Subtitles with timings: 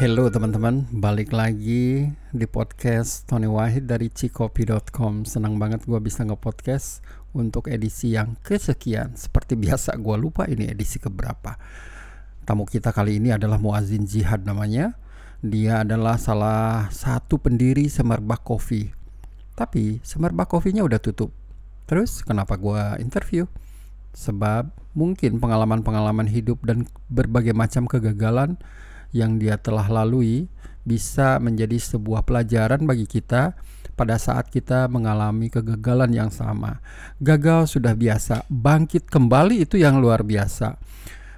[0.00, 7.04] Hello teman-teman, balik lagi di podcast Tony Wahid dari cikopi.com Senang banget gue bisa nge-podcast
[7.36, 9.12] untuk edisi yang kesekian.
[9.12, 11.52] Seperti biasa gue lupa ini edisi keberapa.
[12.48, 14.96] Tamu kita kali ini adalah Muazin Jihad namanya.
[15.44, 18.88] Dia adalah salah satu pendiri Semerbak Coffee
[19.52, 21.28] Tapi Semerbak Coffee-nya udah tutup.
[21.84, 23.44] Terus kenapa gue interview?
[24.16, 28.56] Sebab mungkin pengalaman-pengalaman hidup dan berbagai macam kegagalan
[29.10, 30.46] yang dia telah lalui
[30.86, 33.54] bisa menjadi sebuah pelajaran bagi kita
[34.00, 36.80] pada saat kita mengalami kegagalan yang sama.
[37.20, 40.80] Gagal sudah biasa, bangkit kembali itu yang luar biasa.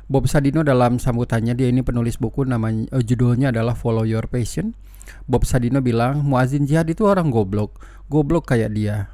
[0.06, 4.78] Bob Sadino dalam sambutannya dia ini penulis buku namanya uh, judulnya adalah Follow Your Passion.
[5.26, 9.10] Bob Sadino bilang Muazin Jihad itu orang goblok, goblok kayak dia.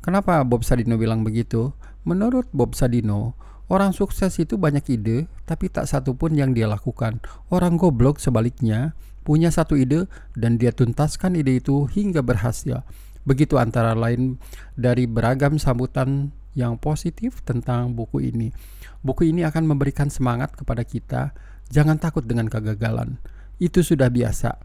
[0.00, 1.76] Kenapa Bob Sadino bilang begitu?
[2.08, 3.36] Menurut Bob Sadino,
[3.72, 7.24] Orang sukses itu banyak ide, tapi tak satu pun yang dia lakukan.
[7.48, 8.92] Orang goblok sebaliknya
[9.24, 12.84] punya satu ide dan dia tuntaskan ide itu hingga berhasil.
[13.24, 14.36] Begitu antara lain
[14.76, 18.52] dari beragam sambutan yang positif tentang buku ini.
[19.00, 21.32] Buku ini akan memberikan semangat kepada kita.
[21.72, 23.16] Jangan takut dengan kegagalan.
[23.56, 24.60] Itu sudah biasa.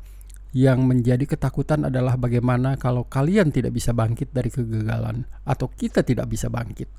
[0.52, 6.28] Yang menjadi ketakutan adalah bagaimana kalau kalian tidak bisa bangkit dari kegagalan atau kita tidak
[6.28, 6.92] bisa bangkit.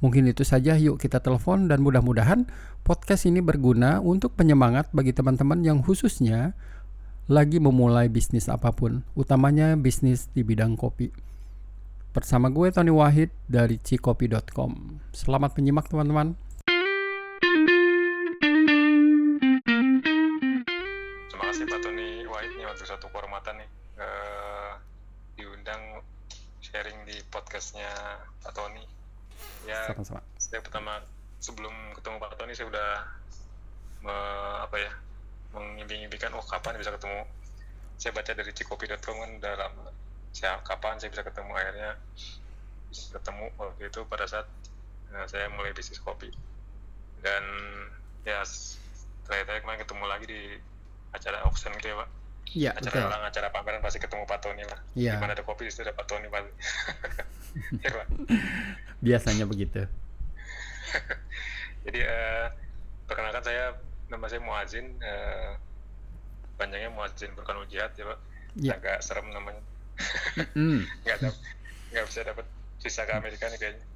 [0.00, 2.48] Mungkin itu saja yuk kita telepon dan mudah-mudahan
[2.88, 6.56] podcast ini berguna untuk penyemangat bagi teman-teman yang khususnya
[7.28, 11.12] lagi memulai bisnis apa pun, utamanya bisnis di bidang kopi.
[12.16, 14.98] Bersama gue Tony Wahid dari cikopi.com.
[15.12, 16.32] Selamat menyimak teman-teman.
[21.28, 23.70] Terima kasih Pak Tony Wahid nih untuk satu kehormatan nih
[24.00, 24.80] uh,
[25.36, 26.00] diundang
[26.64, 27.92] sharing di podcastnya
[28.40, 28.99] Pak Tony
[29.68, 30.20] ya Sama-sama.
[30.40, 31.02] saya pertama
[31.40, 32.90] sebelum ketemu Pak Tony saya udah
[34.04, 34.16] me,
[34.64, 34.92] apa ya
[35.56, 37.26] mengimpi-impikan oh kapan bisa ketemu?
[38.00, 39.72] Saya baca dari cikopi.com kan dalam
[40.32, 41.52] saya kapan saya bisa ketemu?
[41.52, 41.90] Akhirnya
[42.88, 44.46] bisa ketemu waktu itu pada saat
[45.12, 46.32] nah, saya mulai bisnis kopi.
[47.20, 47.44] Dan
[48.24, 48.40] ya
[49.28, 50.42] terakhir kemarin ketemu lagi di
[51.10, 52.19] acara auction gitu ya pak
[52.50, 53.26] Iya, acara betul.
[53.30, 54.80] acara pameran pasti ketemu Pak Tony lah.
[54.98, 55.22] Iya.
[55.22, 56.50] Di ada kopi di situ ada Pak Tony pasti.
[57.86, 57.90] ya,
[58.98, 59.86] Biasanya begitu.
[61.86, 62.46] Jadi uh,
[63.06, 63.78] perkenalkan saya
[64.10, 65.54] nama saya Muazin uh,
[66.58, 68.18] panjangnya Muazin Burkanul Jihad ya Pak.
[68.58, 68.72] Ya.
[68.74, 69.62] Agak serem namanya.
[70.58, 70.80] mm.
[71.06, 71.16] Nggak
[71.90, 72.46] nggak bisa dapat
[72.82, 73.86] visa ke Amerika nih kayaknya.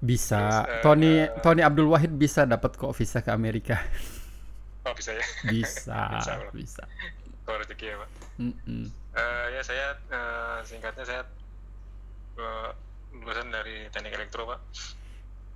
[0.00, 0.64] Bisa.
[0.64, 3.84] Terus, uh, Tony uh, Tony Abdul Wahid bisa dapat kok visa ke Amerika.
[4.88, 5.24] Oh bisa ya.
[5.44, 6.00] Bisa.
[6.16, 6.32] bisa.
[6.56, 6.84] bisa
[7.52, 8.10] kalau rezeki ya pak.
[8.40, 8.84] Mm -hmm.
[9.12, 11.22] uh, ya saya uh, singkatnya saya
[12.40, 12.72] uh,
[13.12, 14.60] lulusan dari teknik elektro pak.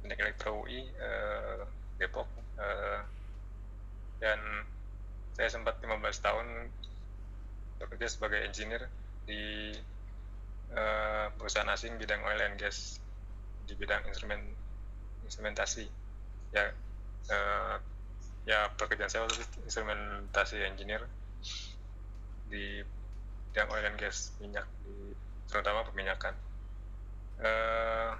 [0.04, 1.64] Teknik elektro UI uh,
[1.96, 2.28] Depok
[2.60, 3.00] uh,
[4.20, 4.36] dan
[5.40, 6.68] saya sempat 15 tahun
[7.80, 8.92] bekerja sebagai engineer
[9.24, 9.72] di
[10.76, 13.00] uh, perusahaan asing bidang oil and gas
[13.64, 14.44] di bidang instrumen
[15.24, 15.88] instrumentasi.
[16.52, 16.76] Ya
[17.32, 17.80] uh,
[18.44, 21.08] ya pekerjaan saya waktu itu instrumentasi engineer
[22.50, 22.84] di
[23.50, 25.16] bidang oil and gas minyak di
[25.48, 26.34] terutama peminyakan.
[27.36, 28.12] Uh,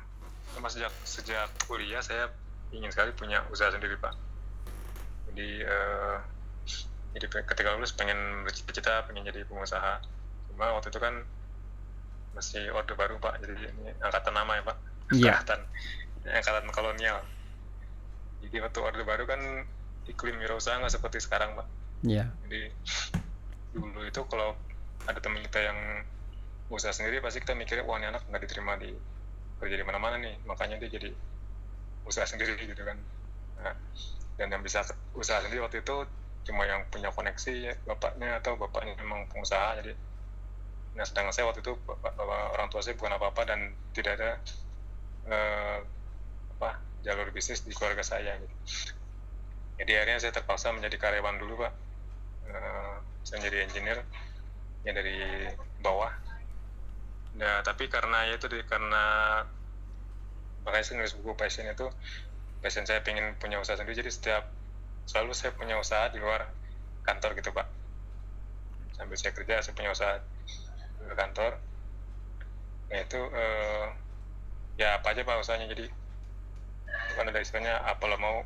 [0.66, 2.32] sejak sejak kuliah saya
[2.74, 4.16] ingin sekali punya usaha sendiri pak.
[5.30, 6.18] Jadi uh,
[7.16, 10.02] jadi ketika lulus pengen bercita-cita pengen jadi pengusaha.
[10.52, 11.22] Cuma waktu itu kan
[12.36, 14.76] masih orde baru pak, jadi ini angkatan nama ya pak.
[15.12, 15.32] Iya.
[15.36, 15.60] Angkatan
[16.26, 17.18] angkatan kolonial.
[18.44, 19.40] Jadi waktu orde baru kan
[20.08, 21.68] iklim wirausaha nggak seperti sekarang pak.
[22.04, 22.28] Iya.
[22.44, 22.60] Jadi
[23.76, 24.56] dulu itu kalau
[25.06, 25.78] ada teman kita yang
[26.72, 28.90] usaha sendiri pasti kita mikirnya wah ini anak nggak diterima di
[29.60, 30.34] kerja di mana-mana nih.
[30.48, 31.10] Makanya dia jadi
[32.08, 32.98] usaha sendiri gitu kan.
[33.60, 33.74] Nah,
[34.36, 34.84] dan yang bisa
[35.16, 36.04] usaha sendiri waktu itu
[36.46, 39.98] cuma yang punya koneksi ya, bapaknya atau bapaknya memang pengusaha jadi
[40.96, 43.60] nah sedangkan saya waktu itu bapak, bapak, orang tua saya bukan apa-apa dan
[43.92, 44.30] tidak ada
[45.28, 45.78] uh,
[46.56, 48.56] apa jalur bisnis di keluarga saya gitu.
[49.76, 51.72] Jadi akhirnya saya terpaksa menjadi karyawan dulu pak.
[52.48, 52.75] Uh,
[53.26, 54.06] saya jadi engineer
[54.86, 55.50] ya dari
[55.82, 56.14] bawah.
[57.34, 59.42] Nah tapi karena ya itu karena
[60.62, 61.90] makanya saya nulis buku passion itu
[62.62, 63.98] passion saya pengen punya usaha sendiri.
[63.98, 64.46] Jadi setiap
[65.10, 66.46] selalu saya punya usaha di luar
[67.02, 67.66] kantor gitu pak.
[68.94, 70.22] Sambil saya kerja saya punya usaha
[71.02, 71.58] di kantor.
[72.94, 73.86] Nah itu eh,
[74.78, 75.66] ya apa aja pak usahanya?
[75.74, 75.90] Jadi
[77.10, 78.38] bukan ada istilahnya apa lo mau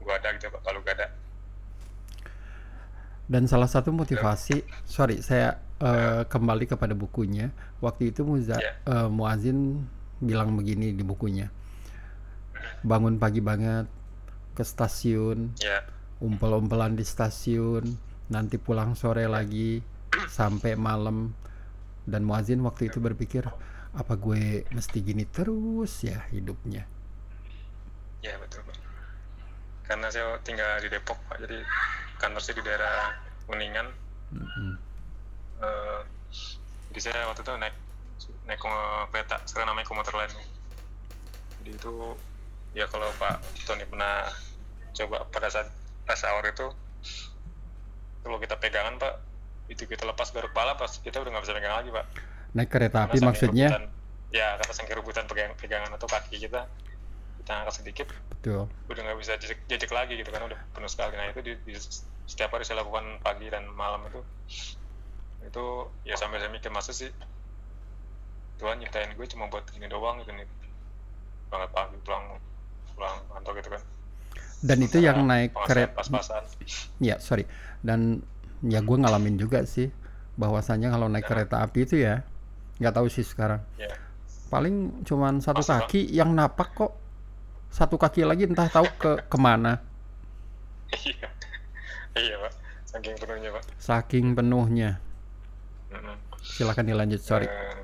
[0.00, 0.64] gua ada gitu pak.
[0.64, 1.21] Kalau gak ada
[3.32, 7.48] dan salah satu motivasi, sorry saya uh, kembali kepada bukunya.
[7.80, 8.76] Waktu itu Muza, yeah.
[8.84, 9.88] uh, Muazin
[10.20, 11.48] bilang begini di bukunya.
[12.84, 13.88] Bangun pagi banget
[14.52, 15.80] ke stasiun, yeah.
[16.20, 17.88] umpel-umpelan di stasiun,
[18.28, 19.80] nanti pulang sore lagi
[20.28, 21.32] sampai malam
[22.04, 23.46] dan muazin waktu itu berpikir
[23.92, 26.88] apa gue mesti gini terus ya hidupnya
[28.24, 28.64] ya betul
[29.92, 31.36] karena saya tinggal di Depok pak.
[31.44, 31.60] Jadi
[32.16, 32.96] kantor saya di daerah
[33.44, 33.86] Kuningan.
[34.32, 34.72] Mm-mm.
[35.60, 36.00] Eh,
[36.88, 37.76] jadi saya waktu itu naik
[38.48, 38.60] naik
[39.12, 39.36] kereta.
[39.44, 40.32] Sekarang namanya komuter lain.
[41.60, 42.16] Jadi itu
[42.72, 44.32] ya kalau Pak Tony pernah
[44.96, 45.68] coba pada saat
[46.08, 46.66] rush hour itu
[48.24, 49.14] kalau kita pegangan Pak
[49.68, 52.06] itu kita lepas baru kepala pas kita udah nggak bisa pegang lagi Pak.
[52.56, 53.68] Naik kereta api maksudnya?
[53.68, 53.92] rebutan-
[54.32, 56.64] ya karena saking rebutan pegang, pegangan atau kaki kita
[57.42, 58.70] kita angkat sedikit betul.
[58.86, 61.14] udah nggak bisa jejak, jejak lagi gitu kan udah penuh sekali.
[61.18, 64.22] Nah itu di, di- setiap hari saya lakukan pagi dan malam itu
[65.42, 65.64] itu
[66.06, 67.10] ya sampai saya mikir masa sih
[68.62, 70.46] Tuhan nyiptain gue cuma buat ini doang gitu nih?
[71.50, 72.38] Banget pagi pulang
[72.94, 73.82] pulang kantor gitu kan.
[74.62, 76.42] Dan itu yang Sementara naik kereta pas-pasan.
[77.02, 77.44] Ya sorry.
[77.82, 78.22] Dan
[78.62, 79.90] ya gue ngalamin juga sih
[80.38, 81.30] bahwasanya kalau naik Ya.
[81.34, 82.22] kereta api itu ya
[82.78, 83.60] nggak tahu sih sekarang.
[83.76, 83.90] Ya
[84.52, 85.88] paling cuman satu Pak.
[85.88, 86.92] kaki yang napak kok
[87.72, 89.80] satu kaki lagi entah tahu ke ke mana.
[90.92, 91.28] Iya.
[92.12, 92.52] Iya pak.
[92.84, 93.64] Saking penuhnya pak.
[93.80, 95.00] Saking penuhnya.
[96.42, 97.48] Silakan dilanjut sorry.
[97.48, 97.76] Eh,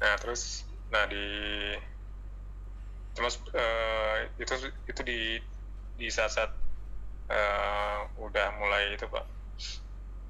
[0.00, 1.24] nah terus nah di
[3.12, 4.54] cuma eh, itu
[4.88, 5.20] itu di
[6.00, 6.50] di saat saat
[7.28, 9.24] eh, udah mulai itu pak.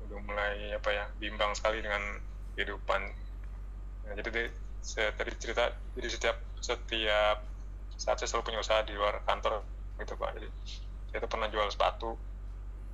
[0.09, 2.19] Udah mulai apa ya bimbang sekali dengan
[2.59, 3.01] kehidupan.
[4.03, 7.39] Nah, jadi di- saya tadi cerita jadi setiap setiap
[7.97, 9.63] saat saya selalu punya usaha di luar kantor
[10.01, 10.31] gitu pak.
[10.37, 10.49] Jadi
[11.13, 12.11] saya tuh pernah jual sepatu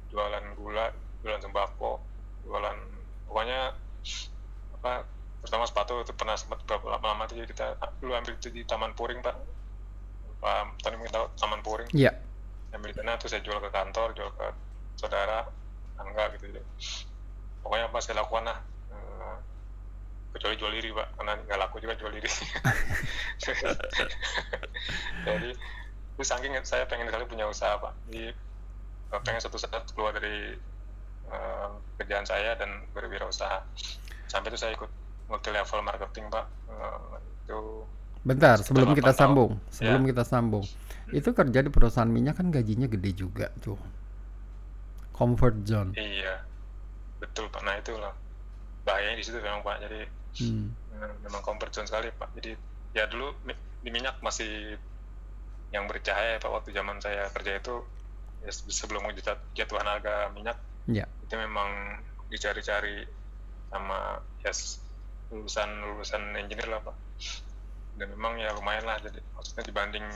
[0.09, 0.91] jualan gula
[1.21, 2.01] jualan sembako
[2.49, 2.77] jualan
[3.29, 3.77] pokoknya
[4.81, 5.05] apa
[5.45, 7.67] pertama sepatu itu pernah sempat berapa lama-lama tuh jadi kita
[8.03, 9.37] dulu ambil itu di Taman Puring pak.
[10.39, 11.91] Pak Tony mungkin tahu Taman Puring.
[11.95, 12.15] Iya.
[12.75, 14.47] Ambil di sana tuh saya jual ke kantor jual ke
[14.99, 15.47] saudara
[15.99, 16.63] tangga gitu jadi
[17.63, 18.59] pokoknya apa saya lakukan lah
[20.39, 21.09] kecuali jual diri pak.
[21.19, 22.31] Karena nggak laku juga jual diri.
[25.27, 25.51] Jadi
[26.19, 27.95] itu saking saya pengen sekali punya usaha pak.
[28.09, 28.31] Jadi
[29.11, 30.55] eh, pengen suatu saat keluar dari
[31.29, 31.69] eh,
[31.99, 33.63] kerjaan saya dan berwirausaha.
[34.29, 34.91] Sampai itu saya ikut
[35.29, 36.47] multi level marketing pak.
[36.71, 37.61] Eh, itu
[38.19, 39.21] bentar sebelum kita 8 tahun.
[39.23, 40.09] sambung sebelum Ya.
[40.11, 40.65] kita sambung.
[41.09, 43.79] Itu kerja di perusahaan minyak kan gajinya gede juga tuh.
[45.15, 45.91] Comfort zone.
[45.97, 46.43] Iya.
[47.19, 47.63] Betul pak.
[47.63, 48.13] Nah itulah.
[48.85, 49.81] Bahayanya di situ memang pak.
[49.81, 50.05] Jadi
[50.37, 50.77] Hmm.
[51.25, 52.31] memang comfort zone sekali pak.
[52.37, 52.53] Jadi
[52.95, 53.33] ya dulu
[53.83, 54.77] di minyak masih
[55.73, 56.53] yang bercahaya ya, pak.
[56.53, 57.75] Waktu zaman saya kerja itu
[58.45, 61.05] ya se- sebelum jat- jatuhan harga minyak ya.
[61.25, 61.99] itu memang
[62.31, 63.03] dicari-cari
[63.69, 64.53] sama ya
[65.29, 66.97] lulusan lulusan engineer lah pak.
[67.99, 70.07] Dan memang ya lumayan lah jadi maksudnya dibanding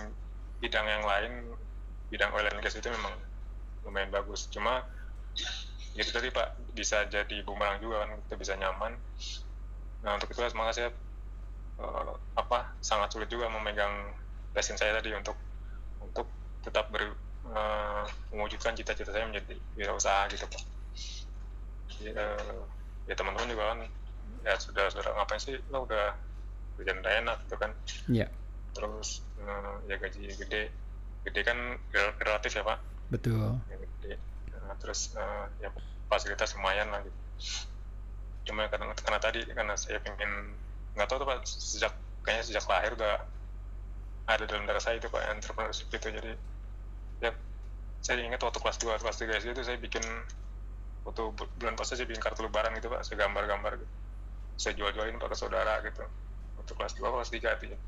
[0.63, 1.33] bidang yang lain
[2.07, 3.13] bidang oil and gas itu memang
[3.83, 4.47] lumayan bagus.
[4.49, 4.81] Cuma
[5.93, 8.97] ya itu tadi pak bisa jadi bumerang juga kan kita bisa nyaman
[10.03, 10.91] nah untuk itu semangat saya
[11.83, 14.13] eh, apa sangat sulit juga memegang
[14.53, 15.39] passion saya tadi untuk
[16.03, 16.27] untuk
[16.63, 17.03] tetap ber,
[17.49, 18.05] eh,
[18.35, 20.63] mewujudkan cita-cita saya menjadi wirausaha gitu pak.
[21.99, 22.61] Jadi, eh,
[23.07, 23.81] ya teman-teman juga kan
[24.47, 25.59] ya sudah sudah ngapain sih?
[25.71, 26.15] Lo udah
[26.79, 27.71] kerjaan udah enak gitu kan.
[28.11, 28.27] Ya
[28.73, 30.63] terus eh, ya gaji gede.
[31.23, 31.59] Gede kan
[31.95, 32.79] rel- relatif ya pak.
[33.11, 33.61] Betul.
[33.71, 34.13] Ya gede.
[34.63, 35.71] Nah, terus eh, ya
[36.11, 37.19] fasilitas lumayan lah gitu
[38.47, 40.59] cuma karena karena tadi karena saya pengen
[40.95, 41.93] nggak tahu tuh pak sejak
[42.25, 43.15] kayaknya sejak lahir udah
[44.27, 46.33] ada dalam darah saya itu pak entrepreneurship itu jadi
[47.25, 47.31] ya
[48.03, 50.05] saya ingat waktu kelas 2 kelas 3 SD itu saya bikin
[51.03, 53.95] waktu bu- bulan puasa saya bikin kartu lebaran gitu pak saya gambar-gambar gitu.
[54.59, 56.05] Saya jual-jualin pak ke saudara gitu.
[56.59, 57.79] Waktu kelas 2 kelas 3 itu ya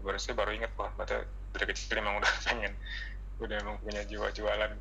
[0.00, 1.16] baru saya baru ingat wah berarti
[1.52, 2.72] dari kecil emang udah pengen
[3.42, 4.72] udah emang punya jiwa jualan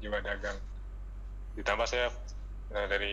[0.00, 0.58] jiwa dagang.
[1.56, 2.08] Ditambah saya
[2.72, 3.12] eh, dari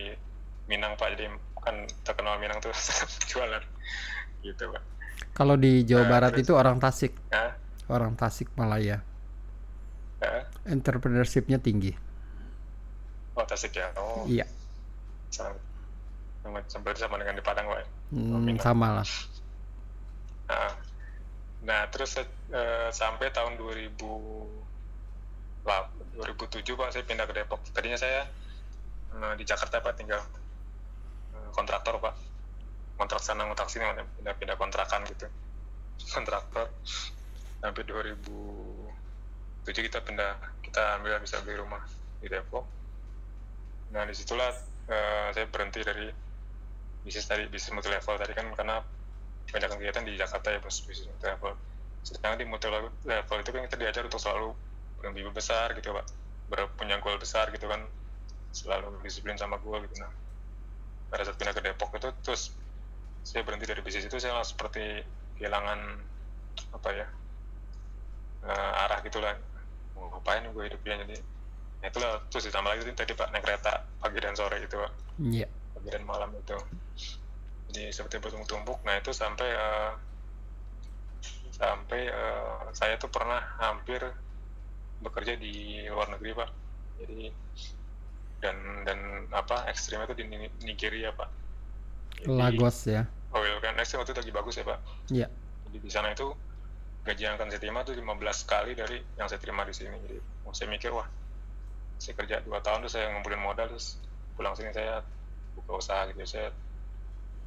[0.66, 1.14] Minang pak.
[1.16, 1.28] Jadi
[1.60, 2.72] kan terkenal Minang tuh
[3.30, 3.62] jualan.
[4.40, 4.82] Gitu pak.
[5.34, 7.12] Kalau di Jawa Nah, Barat terus- itu orang Tasik.
[7.30, 7.52] Nah
[7.88, 9.00] orang Tasik Malaya.
[10.24, 10.42] Eh,
[10.72, 11.92] entrepreneurshipnya tinggi.
[13.36, 13.92] Oh Tasik ya?
[13.98, 14.24] Oh.
[14.24, 14.48] Iya.
[15.28, 15.52] Sama
[16.40, 16.60] sama
[16.96, 17.86] sama dengan di Padang pak ya?
[18.14, 19.08] Hmm, sama lah.
[20.48, 20.70] Nah,
[21.64, 23.96] nah terus eh, sampai tahun 2000
[25.64, 27.60] lah 2007 pak saya pindah ke Depok.
[27.72, 28.24] Tadinya saya
[29.12, 30.20] eh, di Jakarta pak tinggal
[31.54, 32.14] kontraktor pak.
[32.98, 33.86] Kontrak sana kontrak sini
[34.20, 35.30] pindah-pindah kontrakan gitu.
[36.10, 36.68] Kontraktor.
[37.62, 41.80] Sampai 2007 kita pindah kita ambil bisa beli rumah
[42.20, 42.66] di Depok.
[43.94, 44.50] Nah di situlah
[44.90, 46.10] eh, saya berhenti dari
[47.06, 48.82] bisnis tadi bisnis multi level tadi kan karena
[49.48, 51.52] kebanyakan kegiatan di Jakarta ya bos bisnis multi level
[52.04, 54.52] sedangkan di multi level itu kan kita diajar untuk selalu
[55.00, 56.04] bermimpi besar gitu pak.
[56.52, 57.80] Berpunya goal besar gitu kan.
[58.52, 60.04] Selalu disiplin sama gue gitu.
[60.04, 60.23] Nah
[61.14, 62.50] pada saat pindah ke Depok itu terus
[63.22, 65.06] saya berhenti dari bisnis itu saya seperti
[65.38, 65.78] kehilangan
[66.74, 67.06] apa ya
[68.50, 69.38] uh, arah gitulah
[69.94, 71.16] mau ngapain gue hidupnya jadi
[71.86, 74.92] ya itulah terus ditambah lagi tadi pak naik kereta pagi dan sore gitu pak.
[75.22, 75.46] Iya.
[75.78, 76.58] pagi dan malam itu.
[77.70, 79.94] Jadi seperti bertumpuk-tumpuk nah itu sampai uh,
[81.54, 84.02] sampai uh, saya tuh pernah hampir
[84.98, 86.50] bekerja di luar negeri pak.
[86.98, 87.30] Jadi
[88.44, 88.98] dan dan
[89.32, 91.32] apa ekstrimnya itu di Ni- Nigeria pak.
[92.20, 93.08] Jadi, Lagos ya.
[93.32, 94.78] oil and gas waktu itu lagi bagus ya pak.
[95.08, 95.28] Iya.
[95.66, 96.36] jadi di sana itu
[97.08, 98.04] gaji yang akan saya terima tuh 15
[98.44, 99.96] kali dari yang saya terima di sini.
[99.96, 100.20] Jadi
[100.52, 101.08] saya mikir wah
[101.98, 103.96] saya kerja dua tahun tuh saya ngumpulin modal terus
[104.36, 105.00] pulang sini saya
[105.56, 106.52] buka usaha gitu saya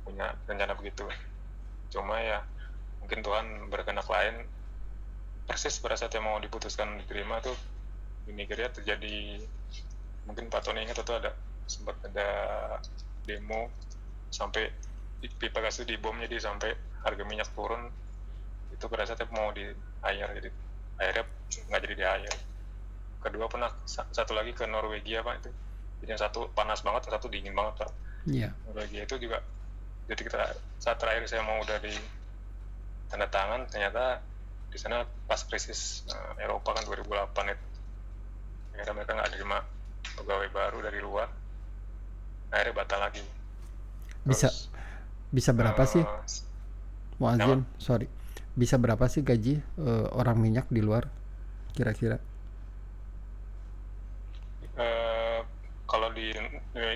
[0.01, 1.05] punya rencana begitu.
[1.93, 2.41] Cuma ya
[2.99, 4.43] mungkin Tuhan berkehendak lain.
[5.47, 7.55] Persis pada saat yang mau diputuskan diterima tuh
[8.27, 9.39] di Nigeria terjadi
[10.27, 11.31] mungkin Pak Tony ingat itu ada
[11.67, 12.29] sempat ada
[13.23, 13.71] demo
[14.27, 14.67] sampai
[15.19, 16.75] pipa gas itu dibom jadi sampai
[17.07, 17.87] harga minyak turun.
[18.69, 19.63] Itu pada saat mau di
[20.03, 20.49] air jadi
[20.99, 21.25] akhirnya
[21.71, 22.33] nggak jadi di air.
[23.23, 25.49] Kedua pernah sa- satu lagi ke Norwegia pak itu.
[26.03, 27.91] Jadi yang satu panas banget yang satu dingin banget pak.
[28.27, 28.49] Iya.
[28.67, 29.39] Norwegia itu juga
[30.07, 30.41] jadi kita
[30.79, 31.91] saat terakhir saya mau udah di
[33.11, 34.23] tanda tangan ternyata
[34.67, 37.67] di sana pas krisis eh, Eropa kan 2008 itu.
[38.75, 39.57] Akhirnya mereka nggak terima
[40.17, 41.27] pegawai baru dari luar
[42.51, 43.23] akhirnya batal lagi
[44.27, 44.69] Bisa Terus,
[45.33, 46.05] bisa berapa eh, sih?
[47.17, 48.05] Muazin, sorry.
[48.57, 51.09] Bisa berapa sih gaji eh, orang minyak di luar
[51.77, 52.17] kira-kira?
[54.77, 55.39] eh,
[55.91, 56.25] kalau di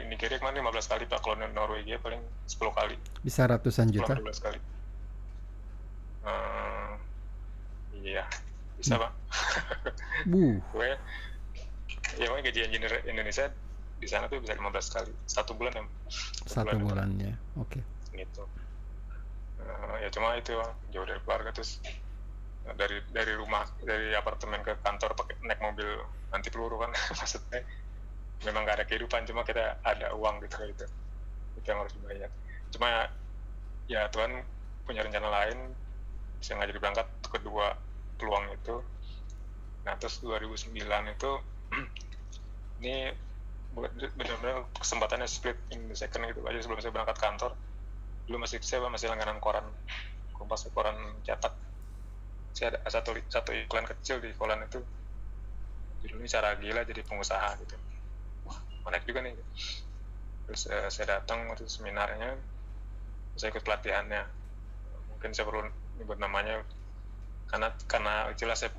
[0.09, 4.15] Nigeria kemarin 15 kali pak kalau di Norwegia paling 10 kali Bisa ratusan 10 juta?
[4.15, 4.59] 12 kali
[6.25, 6.91] Eh,
[8.01, 8.23] iya
[8.77, 9.01] bisa Hmm.
[9.01, 9.11] pak
[10.25, 10.89] Bu, gue
[12.19, 13.45] ya pokoknya gaji engineer Indonesia
[14.01, 15.13] di sana tuh bisa 15 kali.
[15.29, 15.85] Satu bulan ya
[16.49, 17.37] satu bulannya.
[17.61, 17.79] Oke.
[18.11, 18.43] gitu.
[19.61, 20.51] Eh, ya cuma itu
[20.91, 21.79] jauh dari keluarga terus
[22.67, 25.87] eh, dari dari rumah dari apartemen ke kantor pakai naik mobil
[26.33, 27.63] anti peluru kan maksudnya.
[28.41, 30.85] Memang gak ada kehidupan cuma kita ada uang gitu gitu
[31.61, 32.29] itu yang harus dibayar.
[32.73, 33.03] Cuma ya,
[33.85, 34.41] ya Tuhan
[34.87, 35.57] punya rencana lain
[36.41, 37.77] bisa nggak jadi berangkat kedua
[38.17, 38.81] peluang itu.
[39.85, 40.73] Nah terus 2009
[41.13, 41.31] itu
[42.81, 43.13] ini
[44.17, 46.43] benar-benar kesempatannya split in the second gitu.
[46.43, 47.53] Aja sebelum saya berangkat kantor
[48.25, 49.63] dulu masih saya masih langganan koran
[50.33, 51.53] kompas koran cetak.
[52.51, 54.81] Saya ada satu satu iklan kecil di koran itu.
[56.01, 57.77] Judulnya cara gila jadi pengusaha gitu.
[58.49, 59.37] Wah menarik juga nih.
[60.49, 62.35] Terus eh, saya datang waktu seminarnya
[63.37, 64.25] saya ikut pelatihannya.
[65.15, 65.69] Mungkin saya perlu
[66.01, 66.65] nyebut namanya
[67.47, 68.73] karena karena itulah saya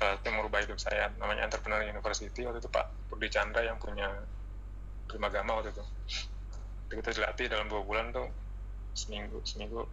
[0.00, 4.08] yang merubah hidup saya namanya Entrepreneur University waktu itu Pak Budi Chandra yang punya
[5.08, 5.84] Prima Gama waktu itu.
[6.88, 8.28] Itu kita dilatih dalam dua bulan tuh
[8.92, 9.88] seminggu seminggu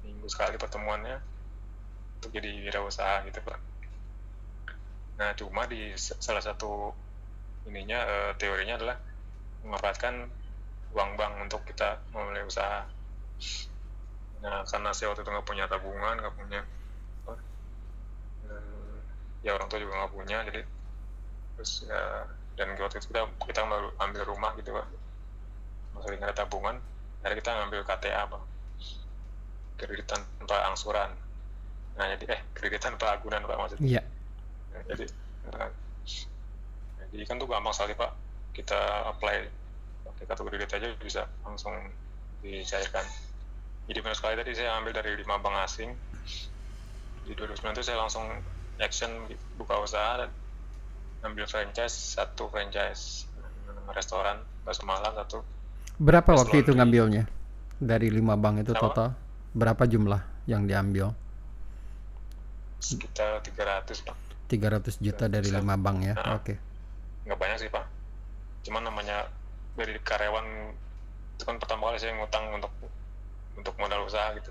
[0.00, 1.16] seminggu sekali pertemuannya
[2.20, 3.58] untuk jadi wirausaha gitu pak.
[5.18, 6.92] Nah cuma di salah satu
[7.68, 8.96] ininya eh, teorinya adalah
[9.62, 10.26] memanfaatkan
[10.92, 12.84] uang bank untuk kita memulai usaha.
[14.42, 16.60] Nah karena saya waktu itu nggak punya tabungan nggak punya
[19.42, 20.60] ya orang tua juga nggak punya jadi
[21.58, 24.86] terus ya dan waktu itu kita kita baru ambil rumah gitu pak.
[25.92, 26.76] Masih ada tabungan
[27.22, 28.42] akhirnya kita ngambil KTA pak.
[29.78, 31.10] Kredit tanpa angsuran.
[31.98, 33.98] Nah jadi eh kredit tanpa agunan pak maksudnya.
[33.98, 34.02] Iya.
[34.72, 35.04] Nah, jadi
[35.52, 35.70] eh,
[37.12, 38.10] jadi kan tuh gampang sekali pak.
[38.52, 39.36] Kita apply
[40.06, 41.72] pakai kartu kredit aja bisa langsung
[42.44, 43.06] dicairkan.
[43.88, 45.90] Jadi benar sekali tadi saya ambil dari lima bank asing.
[47.22, 48.26] Di 2009 itu saya langsung
[48.80, 49.10] action
[49.56, 50.30] buka usaha dan
[51.22, 55.42] ambil franchise satu franchise eh, restoran bakso malam satu
[56.02, 57.28] Berapa waktu itu ngambilnya?
[57.78, 58.80] Dari lima bank itu Apa?
[58.80, 59.08] total
[59.52, 61.12] berapa jumlah yang diambil?
[62.82, 64.16] sekitar 300 pak
[64.50, 66.14] 300 juta dari lima bank ya.
[66.18, 66.34] Ah.
[66.34, 66.58] Oke.
[67.22, 67.86] nggak banyak sih pak
[68.66, 69.30] cuman namanya
[69.78, 70.74] dari karyawan
[71.38, 72.72] itu kan pertama kali saya ngutang untuk
[73.54, 74.50] untuk modal usaha gitu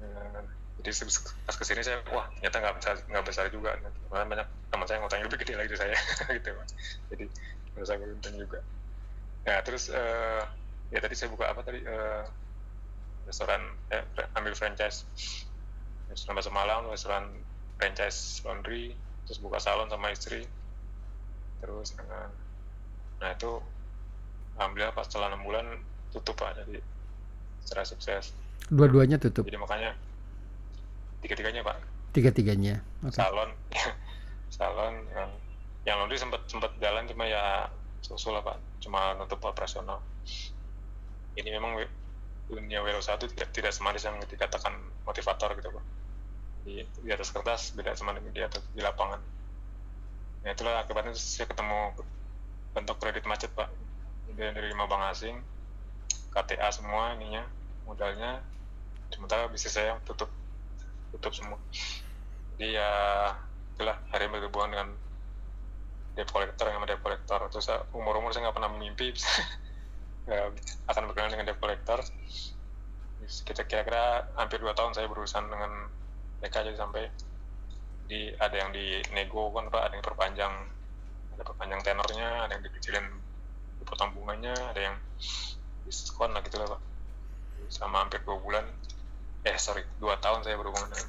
[0.00, 0.40] Eh,
[0.80, 0.96] jadi
[1.44, 3.76] pas ke sini saya wah ternyata nggak besar nggak besar juga.
[4.08, 5.96] Bahkan banyak teman saya ngutang lebih gede lagi dari saya
[6.40, 6.66] gitu pak
[7.12, 7.24] jadi
[7.76, 8.60] merasa beruntung juga.
[9.44, 10.42] Nah terus eh,
[10.88, 11.84] ya tadi saya buka apa tadi?
[11.84, 12.24] Eh,
[13.28, 14.04] restoran eh,
[14.40, 15.04] ambil franchise.
[16.08, 17.30] Restoran bahasa Malang restoran
[17.76, 18.96] franchise laundry
[19.28, 20.48] terus buka salon sama istri.
[21.60, 22.28] Terus eh,
[23.20, 23.60] nah itu
[24.56, 25.66] alhamdulillah pas setelah enam bulan
[26.10, 26.56] tutup pak.
[26.56, 26.80] Jadi
[27.68, 28.32] secara sukses.
[28.70, 29.42] Dua-duanya tutup.
[29.44, 29.92] jadi makanya
[31.20, 31.76] tiga-tiganya pak.
[32.16, 32.74] Tiga-tiganya.
[33.06, 33.16] Oke.
[33.16, 33.50] salon.
[34.50, 35.30] Salon yang
[35.86, 37.70] yang laundry sempat sempat jalan cuma ya
[38.02, 38.58] susul lah pak.
[38.82, 40.02] Cuma nutup operasional.
[41.38, 41.78] Ini memang
[42.50, 44.74] dunia wirausaha itu tidak, tidak semanis yang dikatakan
[45.06, 45.84] motivator gitu pak.
[46.66, 49.22] Di, di atas kertas beda sama di, di atas di lapangan.
[50.44, 51.94] Nah itulah akibatnya saya ketemu
[52.74, 53.70] bentuk kredit macet pak.
[54.34, 55.36] Dari, dari lima bank asing
[56.34, 57.46] KTA semua ininya
[57.86, 58.42] modalnya.
[59.10, 60.30] Sementara bisnis saya tutup
[61.14, 61.58] tutup semua.
[62.56, 62.90] Jadi ya
[63.76, 64.88] itulah hari berhubungan dengan
[66.14, 67.40] debt collector sama debt collector.
[67.50, 69.14] Terus umur umur saya nggak pernah mimpi
[70.90, 71.98] akan berkenalan dengan debt collector.
[73.24, 75.88] Kita kira-kira hampir dua tahun saya berurusan dengan
[76.40, 77.04] mereka jadi sampai
[78.10, 80.54] di ada yang di nego kan pak ada yang perpanjang
[81.36, 83.06] ada perpanjang tenornya ada yang dikecilin
[83.78, 84.96] dipotong bunganya ada yang
[85.86, 86.80] diskon lah gitu lah pak.
[87.70, 88.66] Sama hampir dua bulan
[89.42, 91.08] eh sorry dua tahun saya berhubungan dengan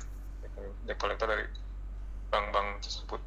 [0.85, 1.45] debt collector dari
[2.31, 3.21] bank-bank tersebut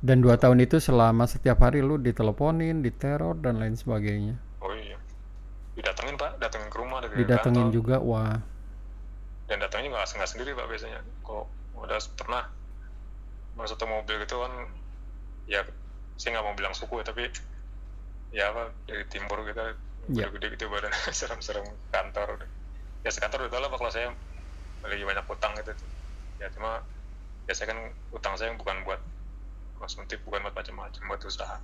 [0.00, 4.36] Dan dua tahun itu selama setiap hari lu diteleponin, diteror dan lain sebagainya.
[4.60, 4.98] oh iya
[5.76, 7.76] didatengin pak datengin ke rumah dari Didatengin kantor.
[7.76, 8.36] juga, wah.
[9.46, 11.46] dan datangnya nggak nggak sendiri pak biasanya kalau
[11.78, 12.42] udah pernah
[13.56, 14.52] masuk satu mobil gitu kan
[15.46, 15.60] ya
[16.18, 17.24] saya nggak mau bilang suku ya tapi
[18.34, 19.62] ya apa dari timur gitu
[20.06, 20.30] Iya.
[20.30, 22.38] gede gitu badan serem-serem kantor
[23.06, 24.10] ya sekantor udah tau lah kalau saya
[24.82, 25.70] lagi banyak utang gitu.
[26.42, 26.82] Ya cuma
[27.46, 27.78] biasanya kan
[28.10, 28.98] utang saya bukan buat
[29.78, 31.62] konsumtif bukan buat macam-macam buat usaha.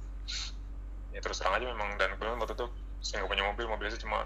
[1.10, 1.98] Ya terus terang aja memang.
[1.98, 2.66] Dan kemudian waktu itu
[3.02, 4.22] saya nggak punya mobil mobil saya cuma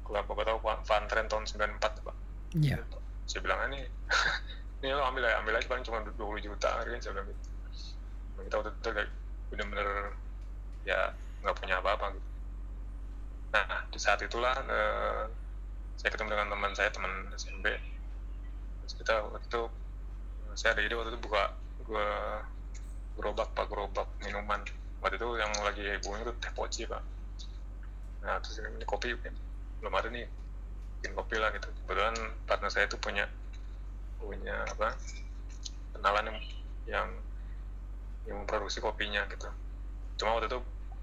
[0.00, 2.16] kalau bapak tahu Van- Trend tahun 94 pak.
[2.56, 2.80] Iya.
[3.24, 3.80] saya bilang "Ah, ini
[4.84, 7.40] ini lo ambil aja ambil aja paling cuma 20 juta kan saya bilang gitu.
[8.36, 8.90] Nah, kita waktu itu
[9.52, 9.88] bener-bener
[10.88, 12.28] ya nggak punya apa-apa gitu.
[13.52, 15.24] Nah di saat itulah eh,
[15.98, 17.74] saya ketemu dengan teman saya teman SMP
[18.84, 19.62] terus kita waktu itu
[20.48, 21.42] eh, saya ada ide waktu itu buka
[21.84, 22.08] gua
[23.14, 24.60] gerobak pak gerobak minuman.
[24.98, 27.02] Waktu itu yang lagi booming itu teh poci pak.
[28.26, 29.14] Nah terus ini kopi
[29.80, 30.26] belum ada nih.
[31.00, 31.68] Bikin kopi lah gitu.
[31.84, 32.16] Kebetulan
[32.48, 33.28] partner saya itu punya
[34.18, 34.96] punya apa
[35.94, 36.38] kenalan yang
[36.84, 37.08] yang,
[38.26, 39.48] yang memproduksi kopinya gitu.
[40.18, 40.60] Cuma waktu itu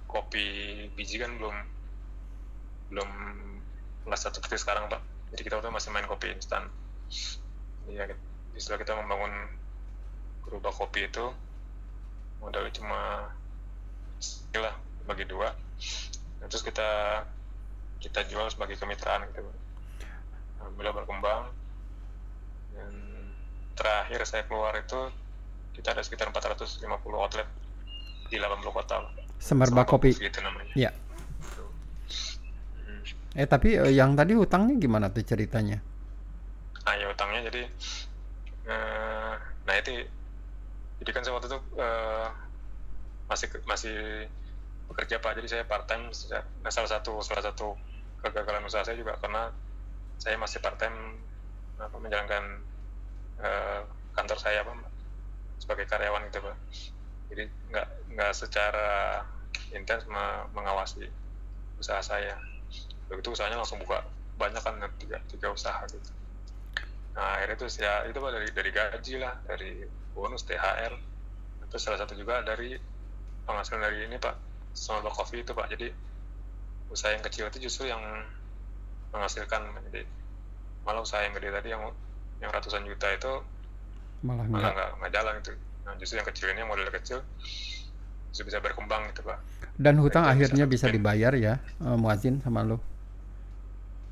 [0.10, 0.46] kopi
[0.98, 1.56] biji kan belum
[2.92, 3.10] belum
[4.06, 5.02] nggak seperti sekarang pak.
[5.32, 6.68] Jadi kita waktu itu masih main kopi instan.
[7.88, 8.22] Iya gitu.
[8.60, 9.34] setelah kita membangun
[10.46, 11.32] gerobak kopi itu.
[12.42, 13.32] Modalnya cuma
[14.58, 14.76] lah
[15.08, 15.54] bagi dua.
[16.42, 17.22] Nah, terus kita
[18.02, 19.46] kita jual sebagai kemitraan gitu
[20.62, 21.44] alhamdulillah berkembang.
[22.72, 22.94] Dan
[23.76, 25.10] terakhir saya keluar itu
[25.74, 26.86] kita ada sekitar 450
[27.18, 27.48] outlet
[28.32, 28.96] di 80 kota
[29.42, 30.14] Semerbak kopi.
[30.14, 30.72] gitu namanya.
[30.78, 30.92] Iya.
[33.36, 35.78] Eh tapi eh, yang tadi hutangnya gimana tuh ceritanya?
[36.86, 37.62] nah ya utangnya jadi
[38.66, 39.34] eh,
[39.66, 39.92] nah itu
[41.02, 42.28] jadi kan saya waktu itu eh,
[43.30, 43.96] masih masih
[44.90, 45.34] bekerja pak.
[45.40, 46.12] Jadi saya part time
[46.64, 47.74] nah, salah satu salah satu
[48.22, 49.50] kegagalan usaha saya juga karena
[50.20, 50.98] saya masih part time
[51.80, 52.44] apa, menjalankan
[53.42, 53.82] eh,
[54.16, 54.74] kantor saya apa
[55.62, 56.58] sebagai karyawan gitu pak.
[57.32, 59.22] Jadi nggak nggak secara
[59.76, 61.06] intens me- mengawasi
[61.80, 62.36] usaha saya
[63.12, 64.00] begitu usahanya langsung buka
[64.40, 66.10] banyak kan tiga tiga usaha gitu.
[67.12, 69.72] Nah akhirnya itu ya itu pak dari dari gaji lah dari
[70.12, 70.94] bonus THR
[71.68, 72.76] terus salah satu juga dari
[73.44, 74.36] penghasilan dari ini pak
[74.72, 75.68] Small Coffee itu pak.
[75.70, 75.92] Jadi
[76.88, 78.00] usaha yang kecil itu justru yang
[79.12, 79.62] menghasilkan.
[79.92, 80.02] Jadi
[80.84, 81.84] malah usaha yang gede tadi yang
[82.40, 83.32] yang ratusan juta itu
[84.22, 84.74] Malah malah enggak.
[84.74, 85.52] nggak nggak jalan itu.
[85.86, 87.20] Nah justru yang kecil ini model kecil
[88.32, 89.38] justru bisa berkembang gitu pak.
[89.76, 92.80] Dan hutang Itu bisa akhirnya bisa bikin- dibayar ya, eh, Muazin sama lo.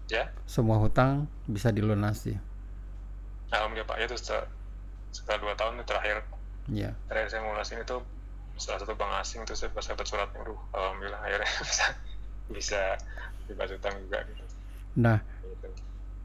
[0.09, 2.33] Ya Semua hutang bisa dilunasi.
[3.49, 4.45] alhamdulillah pak ya itu setelah,
[5.09, 6.17] setelah dua tahun itu terakhir
[6.69, 6.91] Iya.
[7.09, 7.97] terakhir saya ngulasin itu
[8.61, 11.85] salah satu bank asing itu saya dapat surat aduh alhamdulillah akhirnya bisa
[12.53, 12.81] bisa
[13.49, 14.43] bebas utang juga gitu,
[14.97, 15.69] Nah, gitu.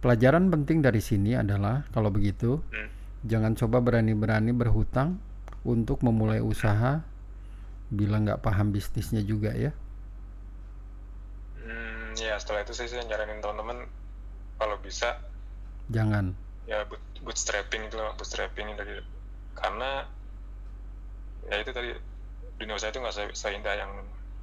[0.04, 2.88] pelajaran penting dari sini adalah kalau begitu Hmm.
[3.24, 5.16] jangan coba berani-berani berhutang
[5.64, 7.00] untuk memulai usaha
[7.88, 9.72] bila nggak paham bisnisnya juga ya.
[12.18, 13.84] Ya setelah itu saya, saya nyaranin teman-teman
[14.60, 15.18] kalau bisa
[15.90, 16.32] Jangan.
[16.64, 18.96] ya boot, bootstrapping itu loh bootstrapping dari
[19.52, 20.08] karena
[21.44, 21.92] ya itu tadi
[22.56, 23.92] dunia usaha itu nggak se- seindah yang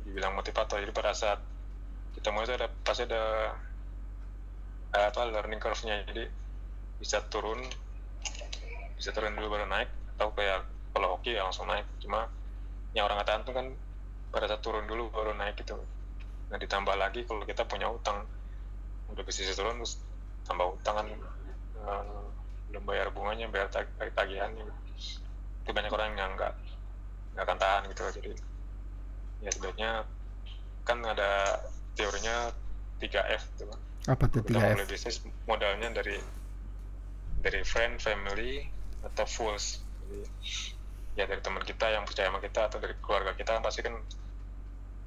[0.05, 1.39] dibilang motivator jadi pada saat
[2.13, 3.55] kita mulai itu ada pasti ada
[4.91, 6.03] apa learning curve-nya.
[6.03, 6.23] Jadi
[6.99, 7.57] bisa turun
[8.99, 10.61] bisa turun dulu baru naik atau kayak
[10.93, 11.87] kalau hoki ya langsung naik.
[12.03, 12.27] Cuma
[12.91, 13.67] yang orang katakan tuh kan
[14.29, 15.79] pada saat turun dulu baru naik gitu
[16.51, 18.27] nah ditambah lagi kalau kita punya utang
[19.11, 20.03] udah bisnis turun terus
[20.43, 22.21] tambah utang kan eh,
[22.71, 24.67] belum bayar bunganya bayar tag tagihannya
[25.63, 26.53] itu banyak orang yang nggak
[27.35, 28.31] nggak akan tahan gitu jadi
[29.41, 29.91] ya sebaiknya
[30.83, 31.61] kan ada
[31.95, 32.51] teorinya
[33.01, 34.75] 3F gitu kan Apa tuh kita mau 3F?
[34.75, 36.17] mulai bisnis modalnya dari
[37.41, 38.69] dari friend, family,
[39.01, 39.81] atau fools.
[40.05, 40.21] Jadi,
[41.17, 43.97] ya dari teman kita yang percaya sama kita atau dari keluarga kita kan pasti kan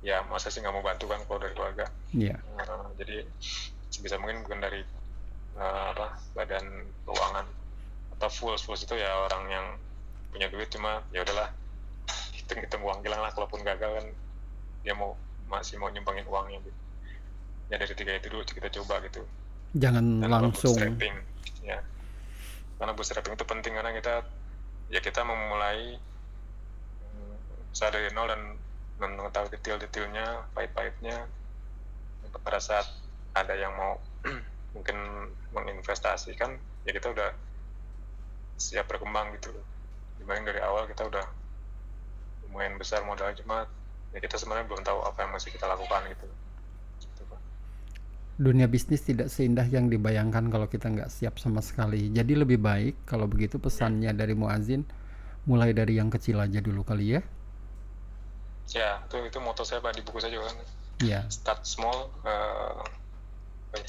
[0.04, 1.88] ya masa sih nggak mau bantu kan kalau dari keluarga.
[2.12, 2.36] Iya.
[2.60, 3.24] Uh, jadi
[3.88, 4.84] sebisa mungkin bukan dari
[5.56, 7.46] uh, apa badan keuangan
[8.20, 9.66] atau fools fools itu ya orang yang
[10.28, 11.48] punya duit cuma ya udahlah
[12.36, 14.06] hitung hitung uang hilang lah kalaupun gagal kan
[14.84, 15.16] dia mau
[15.48, 16.80] masih mau nyumbangin uangnya gitu.
[17.72, 19.24] Ya dari tiga itu dulu kita coba gitu
[19.74, 20.76] Jangan dan langsung.
[20.76, 21.16] bootstrapping
[21.64, 21.80] ya
[22.76, 24.14] karena bootstrapping itu penting karena kita
[24.92, 25.96] ya kita memulai
[27.00, 28.60] hmm, usaha dari nol dan
[28.98, 31.26] mengetahui detail-detailnya pahit-pahitnya
[32.42, 32.86] pada saat
[33.34, 33.98] ada yang mau
[34.74, 34.96] mungkin
[35.54, 37.30] menginvestasikan ya kita udah
[38.58, 39.66] siap berkembang gitu loh
[40.22, 41.26] dibanding dari awal kita udah
[42.46, 43.66] lumayan besar modalnya cuma
[44.14, 46.26] ya kita sebenarnya belum tahu apa yang masih kita lakukan gitu.
[48.34, 52.10] Dunia bisnis tidak seindah yang dibayangkan kalau kita nggak siap sama sekali.
[52.10, 54.82] Jadi lebih baik kalau begitu pesannya dari Muazin
[55.46, 57.22] mulai dari yang kecil aja dulu kali ya.
[58.72, 60.58] Ya itu itu moto saya pak di buku saya juga kan.
[61.02, 61.26] Iya.
[61.26, 62.80] start small uh,
[63.74, 63.84] ya,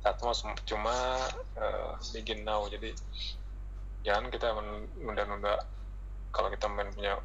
[0.00, 0.96] start small cuma
[1.60, 2.64] uh, begin now.
[2.66, 2.90] Jadi
[4.02, 5.62] jangan kita men- nunda-nunda
[6.32, 7.20] kalau kita main punya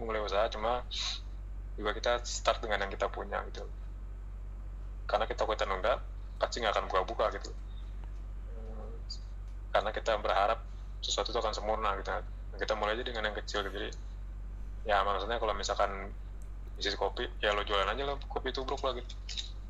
[0.00, 0.86] mulai usaha cuma
[1.76, 3.66] juga kita start dengan yang kita punya gitu.
[5.04, 6.00] Karena kita kita nunda
[6.40, 7.50] pasti nggak akan buka-buka gitu.
[9.72, 10.60] Karena kita berharap
[11.02, 12.12] sesuatu itu akan sempurna gitu.
[12.56, 13.74] Kita mulai aja dengan yang kecil gitu.
[13.74, 13.90] jadi
[14.82, 16.10] ya maksudnya kalau misalkan
[16.74, 19.14] bisnis kopi ya lo jualan aja lo kopi tubruk lah gitu.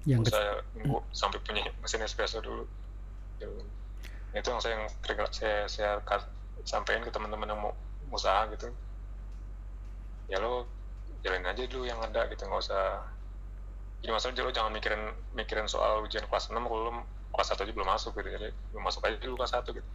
[0.08, 0.42] Yang usah
[0.74, 2.64] nunggu sampai punya mesin espresso dulu.
[3.38, 3.52] Gitu.
[4.32, 4.86] Nah, itu yang saya yang
[5.30, 6.30] saya saya ka-
[6.64, 7.74] sampaikan ke teman-teman yang mau
[8.10, 8.72] usaha gitu.
[10.30, 10.66] Ya lo
[11.22, 13.04] jalanin aja dulu yang ada gitu nggak usah.
[14.02, 15.02] Jadi maksudnya lo jangan mikirin
[15.36, 16.92] mikirin soal ujian kelas 6 kalau lo
[17.32, 18.28] kelas 1 aja belum masuk gitu.
[18.32, 19.88] Jadi belum masuk aja dulu kelas 1 gitu.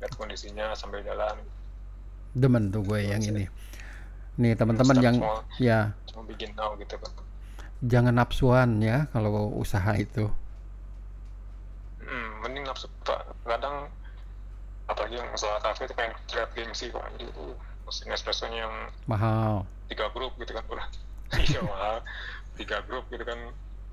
[0.00, 1.38] Lihat kondisinya sambil jalan.
[2.36, 3.48] Demen tuh gue yang ini.
[4.38, 5.40] Nih teman-teman yang small.
[5.58, 5.78] ya
[6.10, 7.10] cuma bikin now gitu pak
[7.80, 10.28] jangan nafsuan ya kalau usaha itu.
[12.00, 13.24] Hmm, mending nafsu pak.
[13.44, 13.88] Kadang
[14.84, 17.00] apalagi yang masalah kafe itu pengen lihat gengsi kok.
[17.16, 17.44] Jadi itu
[17.88, 18.74] mesin espressonya yang
[19.08, 19.64] Mahal.
[19.88, 20.88] tiga grup gitu kan udah.
[21.40, 22.02] Iya mahal.
[22.58, 23.38] Tiga grup gitu kan.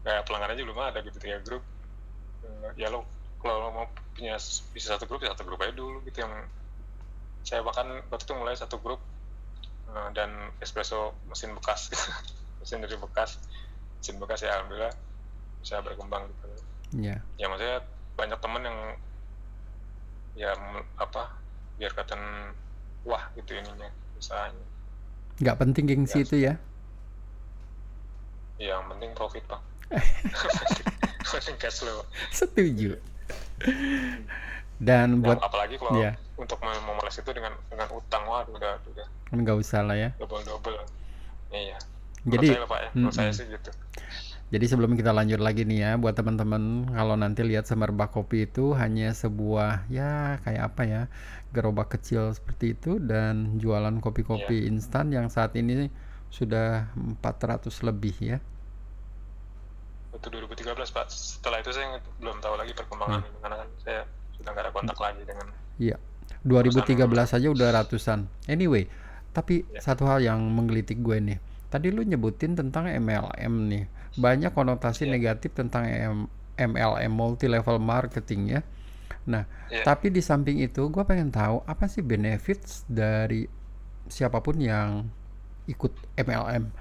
[0.04, 1.64] Kayak pelanggan aja belum ada gitu tiga grup.
[2.44, 3.08] Eh, ya lo
[3.40, 3.86] kalau lo mau
[4.18, 4.36] punya
[4.74, 6.34] bisa satu grup ya satu grup aja dulu gitu yang
[7.46, 9.00] saya bahkan waktu itu mulai satu grup
[9.88, 11.92] eh, dan espresso mesin bekas
[12.60, 13.38] mesin dari bekas
[13.98, 14.94] mesin bekas ya alhamdulillah
[15.62, 16.46] bisa berkembang gitu
[16.96, 17.20] Ya.
[17.36, 17.84] ya maksudnya
[18.16, 18.80] banyak temen yang
[20.40, 20.56] ya
[20.96, 21.36] apa
[21.76, 22.56] biar kelihatan
[23.04, 24.64] wah gitu ininya usahanya
[25.38, 26.24] Nggak penting gengsi Ya.
[26.24, 26.54] itu ya.
[28.58, 29.60] ya yang penting profit pak
[31.36, 32.96] penting cash flow Setuju.
[34.78, 36.14] Dan Nah, buat apalagi kalau Iya.
[36.36, 40.10] untuk mem- memelas itu dengan dengan utang waduh udah udah nggak usah lah ya.
[40.16, 40.78] double double
[41.50, 41.78] iya
[42.24, 43.72] Jadi- saya pak ya saya sih gitu
[44.48, 48.72] Jadi sebelum kita lanjut lagi nih ya, buat teman-teman kalau nanti lihat semerbak kopi itu
[48.74, 51.02] hanya sebuah ya kayak apa ya
[51.50, 55.92] gerobak kecil seperti itu dan jualan kopi-kopi instan yang saat ini
[56.30, 58.38] sudah 400 lebih ya.
[60.10, 63.38] itu 2013 pak setelah itu saya belum tahu lagi perkembangan Hmm.
[63.40, 64.02] karena kan saya
[64.48, 66.00] sudah nggak ada kontak lagi dengan Iya.
[66.48, 68.32] 2013 aja udah ratusan.
[68.48, 68.88] Anyway,
[69.36, 69.84] tapi Ya.
[69.84, 71.38] satu hal yang menggelitik gue nih.
[71.68, 73.84] Tadi lu nyebutin tentang MLM nih.
[74.16, 75.12] Banyak konotasi Ya.
[75.12, 75.84] negatif tentang
[76.56, 78.62] MLM multi level marketing ya.
[79.28, 83.44] Nah, ya Tapi di samping itu, gue pengen tahu apa sih benefits dari
[84.08, 85.12] siapa pun yang
[85.68, 86.72] ikut MLM.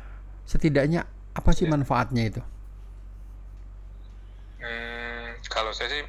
[0.47, 1.03] Setidaknya
[1.35, 1.75] apa sih Iya.
[1.75, 2.43] manfaatnya itu?
[4.63, 6.03] Hmm, kalau saya sih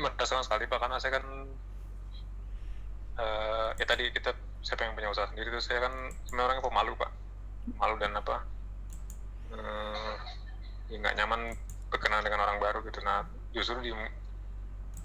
[0.00, 0.78] merasakan sekali pak.
[0.80, 1.24] Karena saya kan
[3.20, 4.32] eh ya tadi kita
[4.64, 5.92] siapa yang punya usaha sendiri itu saya kan
[6.28, 7.10] sebenarnya orangnya pemalu pak.
[7.76, 8.36] Malu dan apa
[9.54, 10.14] eh
[10.90, 11.40] ya nggak nyaman
[11.92, 13.04] berkenalan dengan orang baru gitu.
[13.04, 13.92] Nah justru di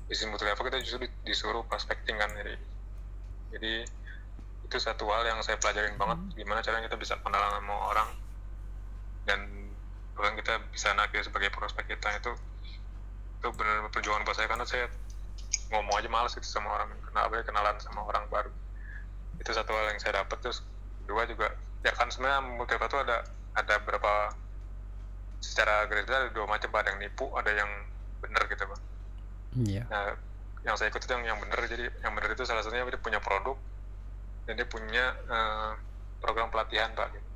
[0.06, 2.32] bisnis multi level kita justru di- disuruh prospecting kan.
[2.34, 2.56] Jadi
[3.56, 3.74] jadi
[4.66, 8.10] itu satu hal yang saya pelajarin banget gimana caranya kita bisa kenalan sama orang
[9.30, 9.40] dan
[10.18, 12.34] bahkan kita bisa nakir sebagai prospek kita itu
[13.46, 14.90] itu benar perjuangan buat saya karena saya
[15.70, 18.50] ngomong aja males gitu sama orang kenapa ya kenalan sama orang baru
[19.38, 20.66] itu satu hal yang saya dapat terus
[21.06, 21.54] kedua juga
[21.86, 23.18] ya kan sebenarnya multi level itu ada
[23.54, 24.14] ada berapa
[25.46, 27.70] secara garis besar ada dua macam ada yang nipu ada yang
[28.26, 28.82] benar gitu pak
[29.56, 29.88] Iya.
[29.88, 30.20] Nah,
[30.68, 31.64] yang saya ikut itu yang yang benar.
[31.64, 33.56] Jadi yang benar itu salah satunya dia punya produk
[34.44, 35.72] dan dia punya eh,
[36.20, 37.16] program pelatihan pak.
[37.16, 37.30] Gitu.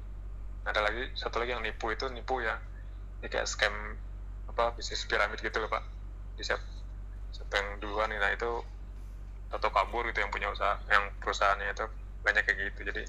[0.68, 2.60] Nah, ada lagi satu lagi yang nipu itu nipu ya
[3.24, 3.72] ini kayak scam
[4.52, 5.84] apa bisnis piramid gitu loh pak
[6.44, 6.64] siapa
[7.34, 8.66] siapa yang duluan nah itu
[9.50, 11.86] atau kabur gitu yang punya usaha yang perusahaannya itu
[12.22, 12.80] banyak kayak gitu.
[12.94, 13.04] Jadi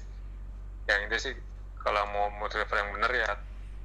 [0.89, 1.33] yang ini sih
[1.77, 3.29] kalau mau level yang bener ya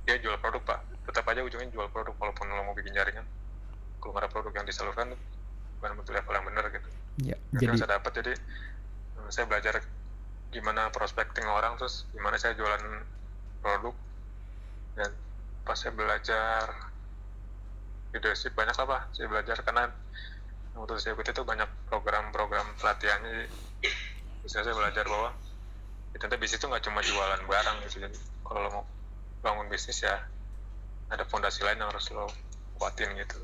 [0.09, 0.80] dia jual produk pak.
[1.04, 3.24] Tetap aja ujungnya jual produk walaupun lo mau bikin jaringan.
[4.00, 5.12] Kalau nggak ada produk yang disalurkan
[5.80, 6.88] bukan level yang bener gitu.
[7.16, 8.32] Ya, jadi jadi saya dapat jadi
[9.20, 9.74] eh, saya belajar
[10.52, 13.04] gimana prospecting orang terus gimana saya jualan
[13.61, 13.92] produk.
[14.96, 15.12] Dan
[15.68, 16.72] pas saya belajar
[18.14, 19.90] leadership banyak lah pak saya belajar karena
[20.76, 23.48] waktu saya ikut itu banyak program-program pelatihannya
[24.44, 25.32] bisa saya belajar bahwa
[26.12, 28.84] ya, ternyata bisnis itu nggak cuma jualan barang gitu jadi kalau lo mau
[29.42, 30.20] bangun bisnis ya
[31.10, 32.26] ada fondasi lain yang harus lo
[32.76, 33.38] kuatin gitu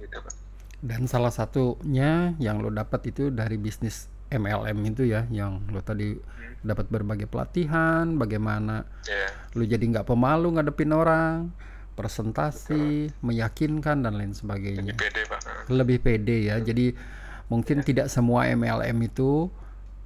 [0.00, 0.34] gitu pak.
[0.76, 6.12] Dan salah satunya yang lo dapat itu dari bisnis MLM itu ya, yang lo tadi
[6.60, 11.48] dapat berbagai pelatihan, bagaimana ya lo jadi nggak pemalu ngadepin orang,
[11.96, 14.92] presentasi, meyakinkan dan lain sebagainya.
[14.94, 15.40] pede pak
[15.72, 16.60] Lebih pede ya.
[16.60, 16.92] Jadi
[17.48, 19.48] mungkin tidak semua MLM itu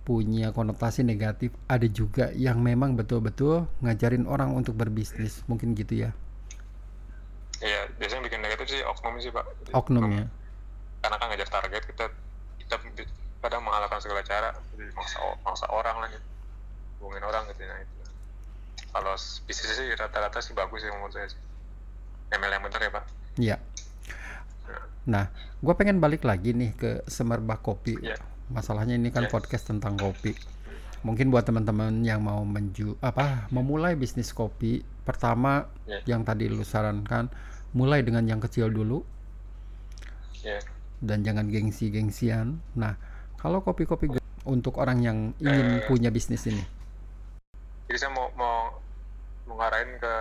[0.06, 1.52] punya konotasi negatif.
[1.66, 6.10] Ada juga yang memang betul-betul ngajarin orang untuk berbisnis, mungkin gitu ya.
[7.60, 9.44] Iya, biasanya bikin negatif sih oknum sih pak.
[9.76, 10.24] Oknum ya.
[11.04, 12.06] Karena kan ngejar target kita
[12.56, 12.76] kita
[13.40, 16.26] kadang mengalahkan segala cara, jadi maksa maksa orang lah gitu,
[17.00, 17.94] hubungin orang gitu nah itu.
[18.90, 19.14] Kalau
[19.48, 21.40] bisnis sih rata-rata sih bagus ya menurut saya sih.
[22.30, 23.04] ML yang bener ya pak.
[23.36, 23.56] Iya.
[25.06, 25.26] Nah,
[25.58, 27.96] gue pengen balik lagi nih ke Semerbak Kopi.
[27.98, 28.16] Iya.
[28.48, 29.32] Masalahnya ini kan Iya.
[29.32, 30.34] podcast tentang kopi.
[31.00, 36.04] Mungkin buat teman-teman yang mau menju apa memulai bisnis kopi, pertama Iya.
[36.06, 37.30] yang tadi lu sarankan
[37.72, 39.00] mulai dengan yang kecil dulu
[40.42, 40.60] Iya.
[41.00, 42.60] dan jangan gengsi-gengsian.
[42.74, 42.94] Nah,
[43.36, 45.86] kalau kopi-kopi ge- untuk orang yang ingin Eh.
[45.86, 46.60] punya bisnis ini.
[47.86, 48.76] Jadi saya mau mau
[49.46, 50.14] mengarahin ke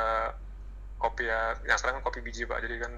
[0.99, 2.59] kopi ya, yang sekarang kan kopi biji pak.
[2.59, 2.93] Jadi kan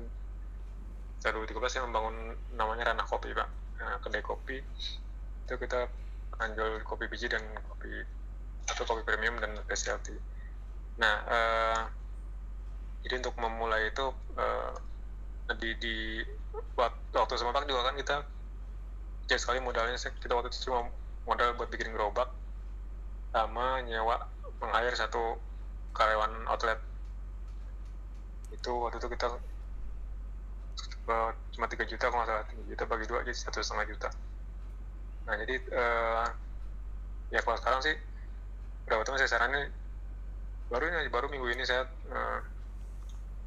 [1.21, 3.49] saya 2013 saya membangun namanya ranah kopi pak.
[3.77, 4.57] Nah, kedai kopi
[5.45, 5.85] itu kita
[6.41, 7.93] anjual kopi biji dan kopi
[8.65, 10.17] atau kopi premium dan specialty.
[10.97, 11.81] Nah, eh,
[13.05, 14.05] jadi untuk memulai itu
[14.37, 14.73] eh,
[15.57, 15.95] di di
[16.77, 18.17] wak- waktu Pak juga kan kita
[19.25, 20.89] kecil sekali modalnya kita waktu itu cuma
[21.27, 22.27] modal buat bikin gerobak
[23.31, 24.19] sama nyewa
[24.59, 25.39] meng-hire satu
[25.95, 26.79] karyawan outlet
[28.51, 29.27] itu waktu itu kita
[31.07, 32.45] eh, cuma 3 juta kalau nggak salah.
[32.47, 34.09] 3 juta bagi dua jadi satu setengah juta.
[35.27, 36.27] Nah jadi eh,
[37.31, 37.95] ya kalau sekarang sih
[38.85, 39.69] berapa teman saya saranin
[40.67, 42.39] baru ini baru minggu ini saya eh,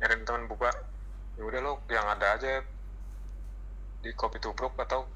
[0.03, 0.71] nyariin teman buka.
[1.35, 2.63] Ya udah lo yang ada aja
[4.05, 5.09] di kopi tubruk atau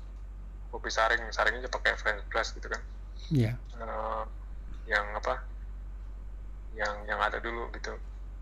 [0.72, 1.22] kopi saring.
[1.32, 2.82] Saringnya pakai french press gitu kan.
[3.28, 3.52] Iya.
[3.76, 4.24] eh,
[4.88, 5.44] yang apa
[6.72, 7.92] yang yang ada dulu gitu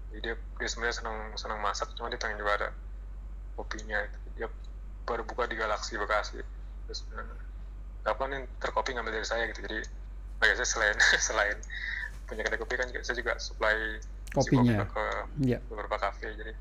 [0.06, 2.68] jadi dia, dia sebenarnya senang senang masak cuma dia pengen juga ada
[3.52, 4.48] kopinya itu dia
[5.02, 6.38] baru buka di Galaxy Bekasi.
[6.86, 7.36] Terus eh,
[8.02, 9.62] kapan nih terkopi ngambil dari saya gitu.
[9.62, 9.78] Jadi
[10.36, 10.96] biasanya selain
[11.30, 11.58] selain
[12.26, 14.82] punya kedai kopi kan juga- saya juga supply si Kopinya.
[14.82, 15.04] kopi ke
[15.46, 15.58] Iya.
[15.66, 16.34] beberapa kafe.
[16.34, 16.52] Jadi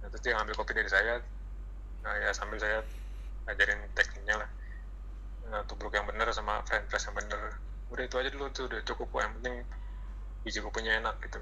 [0.00, 1.20] nah, terus dia ngambil kopi dari saya.
[2.00, 2.80] Nah ya sambil saya
[3.46, 4.50] ajarin tekniknya lah.
[5.40, 7.56] Nah, tubruk yang bener sama french press yang bener.
[7.90, 9.08] Udah itu aja dulu tuh udah cukup.
[9.16, 9.54] Yang penting
[10.40, 11.40] biji kopinya enak gitu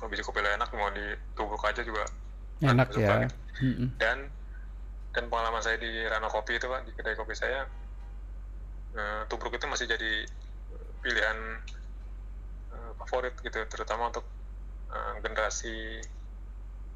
[0.00, 2.08] kalau biji kopi enak mau ditubruk aja juga
[2.64, 3.28] Enak ya.
[3.28, 3.84] gitu.
[4.00, 4.32] Dan
[5.12, 7.68] dan pengalaman saya di Rano Kopi itu pak di kedai kopi saya
[8.96, 10.24] eh, tubruk itu masih jadi
[11.04, 11.36] pilihan
[12.72, 14.24] eh, favorit gitu terutama untuk
[14.88, 16.00] eh, generasi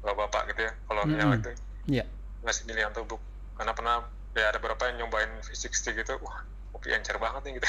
[0.01, 1.17] bapak-bapak gitu ya kalau Mm-mm.
[1.17, 1.51] nyala itu
[1.85, 2.05] Iya.
[2.41, 3.21] ngasih pilihan tubruk
[3.53, 3.95] karena pernah
[4.33, 6.41] ya ada beberapa yang nyobain V60 gitu wah
[6.73, 7.67] kopi encer banget nih gitu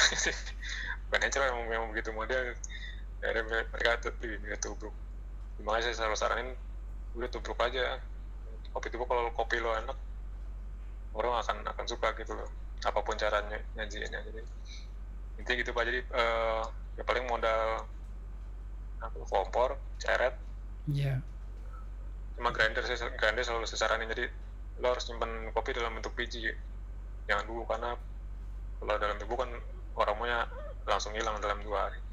[1.12, 2.54] bukan encer memang, memang begitu model
[3.20, 4.94] ya ada mereka tuh milih tubruk
[5.64, 6.48] makanya saya selalu saranin
[7.16, 8.00] udah tubruk aja.
[8.76, 9.96] Kopi tubruk kalau kopi lo enak
[11.16, 12.48] orang akan akan suka gitu loh
[12.84, 14.20] apa pun caranya nyajiinnya.
[14.20, 14.40] Jadi
[15.40, 15.84] intinya gitu pak.
[15.88, 16.62] Jadi eh,
[17.00, 17.88] ya paling modal
[19.00, 20.36] apa, kompor ceret.
[20.86, 21.18] Iya.
[22.36, 24.12] sama grinder saya grinder selalu saya saranin.
[24.12, 24.28] Jadi
[24.84, 26.52] lo harus nyimpan kopi dalam bentuk biji.
[27.26, 27.96] Jangan dulu karena
[28.76, 29.50] kalau dalam tubuh kan
[29.96, 30.44] aromanya
[30.84, 32.05] langsung hilang dalam dua hari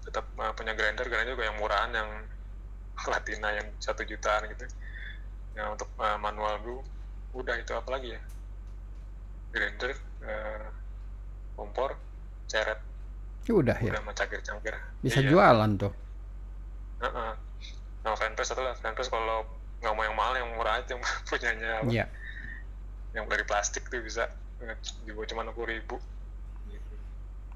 [0.00, 2.10] tetap uh, punya grinder grinder juga yang murahan yang
[3.06, 4.64] Latina yang satu jutaan gitu
[5.56, 6.80] yang untuk uh, manual dulu
[7.32, 8.20] udah itu apa lagi ya
[9.50, 10.68] grinder uh,
[11.54, 11.96] kompor
[12.46, 12.78] ceret
[13.40, 13.90] Ya udah ya.
[13.90, 15.32] udah sama cangkir-cangkir Bisa Iya.
[15.32, 15.92] jualan tuh.
[17.00, 17.32] Heeh.
[18.04, 18.76] Nah, fanpress satu lah.
[18.76, 19.48] Fanpress kalau
[19.80, 21.88] nggak mau yang mahal, yang murah aja yang punyanya apa?
[21.88, 22.04] Iya.
[23.16, 24.28] Yang dari plastik tuh bisa
[24.60, 25.96] eh, dibuat cuma enam ribu.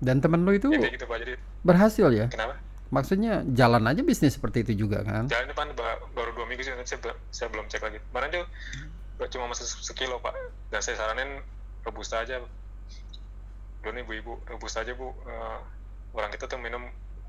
[0.05, 1.17] Dan temen lu itu Ya, gitu pak.
[1.19, 2.27] Jadi berhasil ya?
[2.29, 2.61] kenapa?
[2.87, 5.25] Maksudnya jalan aja bisnis seperti itu juga kan?
[5.27, 8.45] jalan depan ba- baru dua minggu sih saya, saya belum cek lagi kemarin dia
[9.27, 10.31] cuma masih sekilo pak
[10.69, 11.41] dan saya saranin
[11.83, 12.39] robusta aja
[13.81, 15.59] dulu nih ibu-ibu robusta aja bu Eh,
[16.13, 16.87] orang kita tuh minum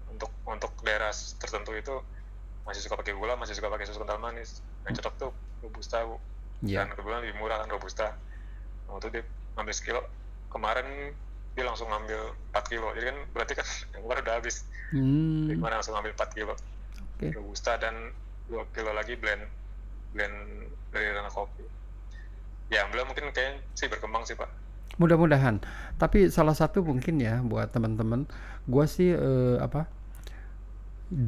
[0.07, 1.95] untuk untuk daerah tertentu itu
[2.61, 6.17] masih suka pakai gula masih suka pakai susu kental manis yang cocok tuh robusta bu
[6.61, 6.83] Iya.
[6.83, 8.05] dan kebetulan lebih murah kan robusta
[8.88, 9.23] waktu dia
[9.55, 10.01] ngambil sekilo
[10.47, 11.11] kemarin
[11.56, 14.56] dia langsung ngambil 4 kilo jadi kan berarti kan yang kemarin udah habis
[14.91, 16.54] Hmm, jadi kemarin langsung ngambil 4 kilo
[17.15, 17.30] Oke.
[17.36, 17.96] robusta dan
[18.50, 19.44] 2 kilo lagi blend
[20.13, 20.36] blend
[20.94, 21.65] dari ranah kopi
[22.72, 24.50] ya alhamdulillah mungkin kayaknya sih berkembang sih pak
[24.96, 25.60] Mudah-mudahan.
[26.00, 28.24] Tapi salah satu mungkin ya buat teman-teman,
[28.63, 29.91] gua sih eh, apa?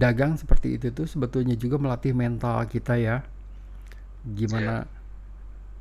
[0.02, 3.22] Dagang seperti itu tuh sebetulnya juga melatih mental kita ya.
[4.38, 4.97] Gimana gi-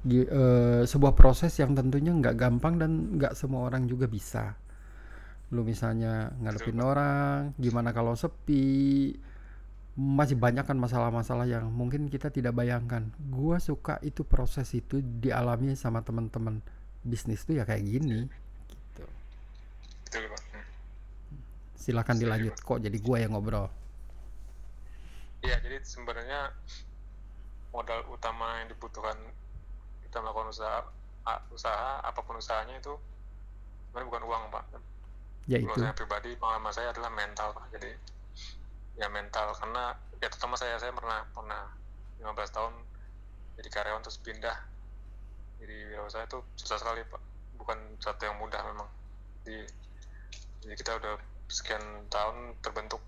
[0.06, 4.54] eh, sebuah proses yang tentunya nggak gampang dan nggak semua orang juga bisa.
[5.54, 9.14] Lu misalnya ngadepin orang, gimana kalau sepi,
[9.96, 13.08] masih banyak kan masalah-masalah yang mungkin kita tidak bayangkan.
[13.32, 16.60] Gua suka itu proses itu dialami sama teman-teman
[17.00, 18.26] bisnis tuh ya kayak gini.
[18.68, 19.04] Gitu.
[20.04, 20.64] betul pak Hmm.
[21.76, 23.70] Silakan dilanjut kok jadi gua yang ngobrol.
[25.46, 26.50] iya jadi sebenarnya
[27.70, 29.14] modal utama yang dibutuhkan
[30.16, 30.80] kita melakukan usaha
[31.52, 32.96] usaha apa pun usahanya itu
[33.92, 34.64] sebenarnya bukan uang pak.
[35.44, 37.68] Yaitu kalau saya pribadi pengalaman saya adalah mental pak.
[37.76, 37.92] Jadi
[38.96, 41.68] ya mental karena ya terutama saya saya pernah pernah
[42.24, 42.72] 15 tahun
[43.60, 44.56] jadi karyawan terus pindah.
[45.60, 47.20] Jadi wirausaha itu susah sekali pak.
[47.60, 48.88] Bukan satu yang mudah memang.
[49.44, 49.68] Jadi,
[50.64, 51.12] jadi kita udah
[51.52, 53.04] sekian tahun terbentuk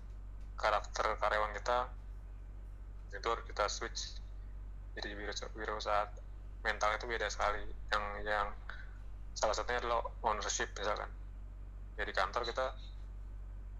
[0.61, 1.89] karakter karyawan kita
[3.17, 4.21] itu harus kita switch.
[4.93, 5.17] Jadi
[5.57, 6.28] wirausaha
[6.63, 7.63] mental itu beda sekali.
[7.91, 8.47] Yang yang
[9.35, 11.07] salah satunya adalah ownership misalkan.
[11.95, 12.65] Ya di kantor kita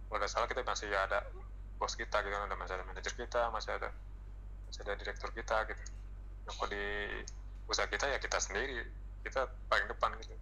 [0.10, 1.22] kalau salah kita masih ada
[1.78, 3.94] bos kita gitu kan ada masih ada manajer kita masih ada
[4.68, 5.84] masih ada direktur kita gitu.
[6.50, 6.86] Kalau di
[7.70, 8.84] usaha kita ya kita sendiri
[9.22, 10.36] kita paling depan gitu.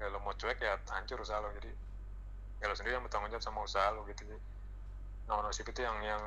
[0.00, 1.52] Ya lo mau cuek ya hancur usaha lo.
[1.58, 1.70] Jadi
[2.62, 4.24] ya lo sendiri yang bertanggung jawab sama usaha lo gitu.
[5.28, 6.22] Nah ownership itu yang yang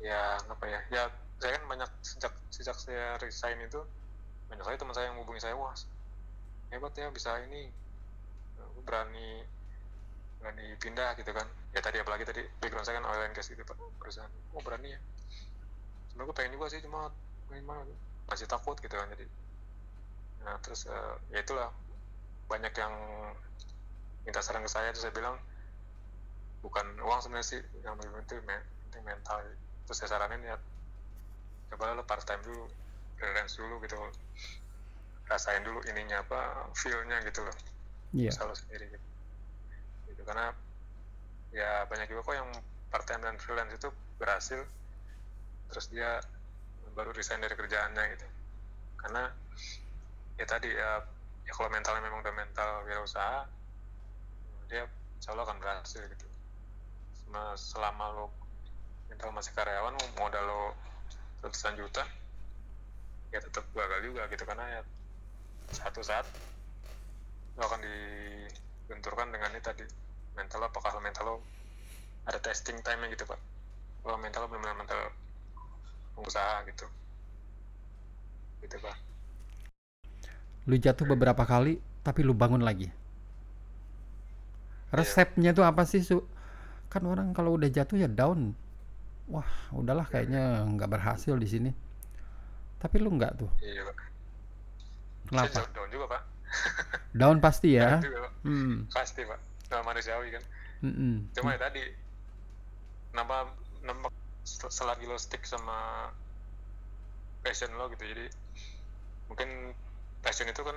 [0.00, 1.04] ya apa ya ya
[1.36, 3.80] saya kan banyak sejak sejak saya resign itu
[4.48, 5.74] banyak sekali teman saya yang hubungi saya wah
[6.72, 7.68] hebat ya bisa ini
[8.56, 9.44] Aku berani
[10.40, 11.46] berani pindah gitu kan.
[11.72, 14.30] Ya tadi apalagi tadi background saya kan oil and gas gitu pak perusahaan.
[14.56, 15.00] Oh berani ya.
[16.12, 17.12] Sebenarnya gue pengen juga sih cuma
[17.52, 17.84] gimana
[18.26, 19.26] masih takut gitu kan jadi.
[20.44, 21.68] Nah terus eh, ya itulah
[22.46, 22.94] banyak yang
[24.24, 25.36] minta saran ke saya terus saya bilang
[26.62, 29.38] bukan uang sebenarnya sih yang lebih penting mental.
[29.86, 30.56] Terus saya saranin ya
[31.66, 32.64] coba lo part time dulu
[33.16, 33.96] freelance dulu gitu
[35.26, 37.56] rasain dulu ininya apa feel-nya gitu loh
[38.14, 38.30] Iya.
[38.30, 39.06] usaha lo sendiri gitu.
[40.08, 40.54] gitu karena
[41.50, 42.50] ya banyak juga kok yang
[42.88, 44.62] part time dan freelance itu berhasil
[45.66, 46.22] terus dia
[46.94, 48.26] baru resign dari kerjaannya gitu
[48.96, 49.26] karena
[50.38, 51.02] ya tadi ya
[51.42, 53.42] ya kalau mentalnya memang udah mental wirausaha
[54.70, 54.86] dia
[55.18, 56.26] insya Allah akan berhasil gitu
[57.12, 58.26] Selama- selama lo
[59.10, 60.62] mental masih karyawan modal lo
[61.44, 62.04] ratusan juta
[63.34, 64.80] ya tetap gagal juga gitu karena ya
[65.74, 66.24] satu saat
[67.56, 69.84] lo akan dibenturkan dengan ini tadi
[70.36, 71.36] mental lo apakah mental lo
[72.28, 73.40] ada testing time gitu pak
[74.06, 75.00] kalau mental lo benar-benar mental
[76.14, 76.86] pengusaha gitu
[78.62, 78.96] gitu pak
[80.66, 82.90] Lu jatuh beberapa kali tapi lu bangun lagi.
[84.90, 86.26] Resepnya tuh apa sih, Su?
[86.90, 88.54] Kan orang kalau udah jatuh ya down.
[89.26, 91.70] Wah, udahlah kayaknya nggak berhasil di sini.
[92.78, 93.50] Tapi lu nggak tuh.
[93.58, 93.96] iya pak
[95.26, 95.50] Kenapa?
[95.50, 96.22] saya down juga pak
[97.20, 97.98] Down pasti ya.
[97.98, 98.86] Down juga pak Hmm.
[98.94, 100.42] pasti pak Nah, manusiawi kan
[100.86, 101.34] mm-mm.
[101.34, 101.82] cuma ya tadi
[103.10, 103.50] nampak
[104.46, 106.06] sel- selagi lo stick sama
[107.42, 108.30] passion lo gitu jadi
[109.26, 109.74] mungkin
[110.22, 110.76] passion itu kan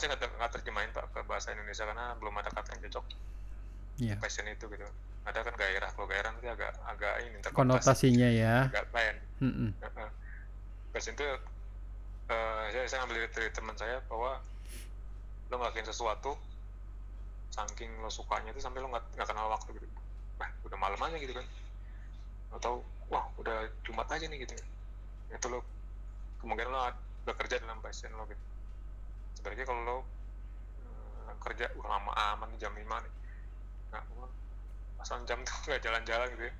[0.00, 3.04] sih nggak ter- nggak terjemahin pak ke bahasa Indonesia karena belum ada kata yang cocok
[4.00, 4.16] Iya.
[4.20, 4.88] passion itu gitu
[5.26, 8.70] ada kan gairah kalau gairah nanti agak agak ini Konotasinya ya.
[8.70, 9.16] agak lain.
[10.94, 11.26] Passion itu
[12.30, 14.38] eh, saya, saya ambil dari, teman saya bahwa
[15.50, 16.34] lo ngelakuin sesuatu
[17.50, 19.86] saking lo sukanya itu sampai lo nggak nggak kenal waktu gitu.
[20.38, 21.46] Wah udah malam aja gitu kan.
[22.54, 24.54] Atau wah udah jumat aja nih gitu.
[25.34, 25.66] Itu lo
[26.38, 26.80] kemungkinan lo
[27.26, 28.42] bekerja dalam passion lo gitu.
[29.42, 29.96] Sebenarnya kalau lo
[30.86, 33.12] eh, kerja udah lama aman jam 5 nih.
[33.90, 34.02] Nah
[35.00, 36.54] pasang jam tuh nggak jalan-jalan gitu ya.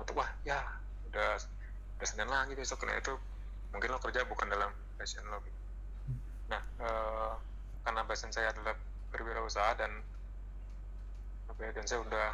[0.00, 0.58] Atau wah ya
[1.12, 1.38] udah
[1.98, 3.14] udah senin lagi besok nah itu.
[3.72, 4.70] Mungkin lo kerja bukan dalam
[5.00, 5.60] passion lo gitu.
[6.52, 7.32] nah eh,
[7.82, 8.76] karena passion saya adalah
[9.08, 9.90] berwirausaha dan
[11.48, 12.28] apa ya dan saya udah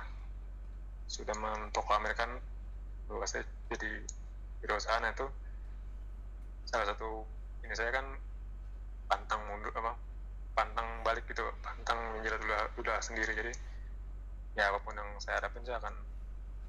[1.09, 2.37] sudah memproklamirkan
[3.09, 3.43] bahwa saya
[3.73, 4.05] jadi
[4.61, 5.01] wirausaha.
[5.01, 5.27] Nah itu
[6.69, 7.25] salah satu
[7.65, 8.07] ini saya kan
[9.09, 9.97] pantang mundur apa
[10.53, 13.33] pantang balik gitu pantang menjelat udah udah sendiri.
[13.33, 13.53] Jadi
[14.59, 15.95] ya apa pun yang saya hadapin saya akan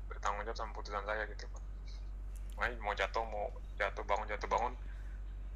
[0.06, 1.64] bertanggung jawab sama putusan saya gitu pak.
[2.54, 3.50] Makanya mau jatuh mau
[3.82, 4.74] jatuh bangun jatuh bangun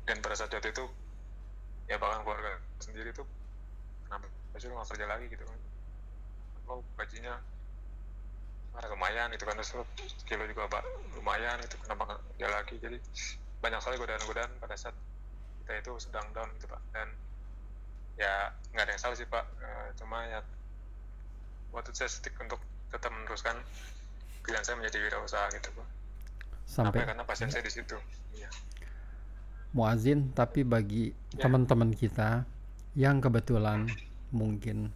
[0.09, 0.85] dan pada saat jatuh itu
[1.85, 3.29] ya bahkan keluarga sendiri tuh
[4.09, 4.25] kenapa
[4.57, 5.59] lu nggak kerja lagi gitu kan?
[6.65, 7.37] Lo gajinya
[8.81, 9.85] ah, lumayan itu kan terus lo
[10.25, 10.81] kilo juga pak
[11.13, 12.81] lumayan itu kenapa kerja lagi?
[12.81, 12.97] Jadi
[13.61, 14.97] banyak sekali godaan-godaan pada saat
[15.61, 16.81] kita itu sedang down gitu pak.
[16.97, 17.13] Dan
[18.17, 19.45] ya nggak ada yang salah sih pak.
[19.61, 19.67] E,
[20.01, 20.41] cuma ya
[21.73, 23.57] waktu saya stick untuk tetap meneruskan
[24.45, 25.87] pilihan saya menjadi wirausaha gitu pak
[26.63, 27.03] sampai Apa?
[27.03, 27.97] Ya, karena pasien saya di situ.
[28.33, 28.49] Iya.
[29.73, 31.49] Muazin tapi bagi Ya.
[31.49, 32.45] teman-teman kita
[32.93, 33.89] yang kebetulan
[34.29, 34.93] mungkin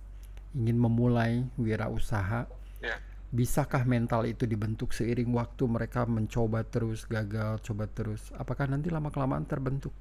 [0.53, 2.45] ingin memulai wirausaha
[2.79, 2.95] ya.
[3.33, 5.65] bisakah mental itu dibentuk seiring waktu?
[5.65, 8.29] Mereka mencoba terus gagal coba terus.
[8.37, 9.91] Apakah nanti lama kelamaan terbentuk?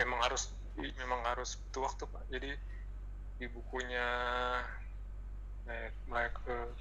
[0.00, 2.22] Memang harus memang harus butuh waktu pak.
[2.32, 2.50] Jadi
[3.38, 4.06] di bukunya
[5.72, 6.72] eh, Michael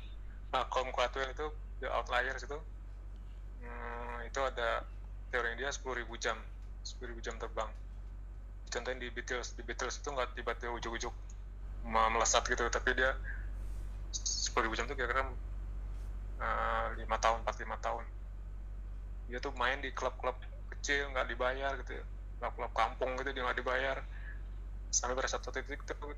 [0.53, 1.47] Malcolm Gladwell itu
[1.81, 2.57] The Outliers itu.
[3.61, 4.69] Hmm, itu ada
[5.31, 6.38] teori dia 10.000 jam
[6.84, 7.69] 10.000 jam terbang.
[8.73, 11.13] Contohnya di Beatles di Beatles itu nggak tiba-tiba ujuk-ujuk
[11.93, 12.63] me- melesat gitu.
[12.69, 13.11] Tapi dia
[14.11, 15.23] 10.000 jam itu kira-kira
[16.45, 18.05] eh, lima tahun 45 tahun.
[19.29, 20.36] Dia tuh main di klub-klub
[20.71, 22.05] kecil nggak dibayar gitu ya.
[22.39, 23.97] Klub-klub kampung gitu dia nggak dibayar.
[24.93, 26.13] Sampai pada satu titik tuh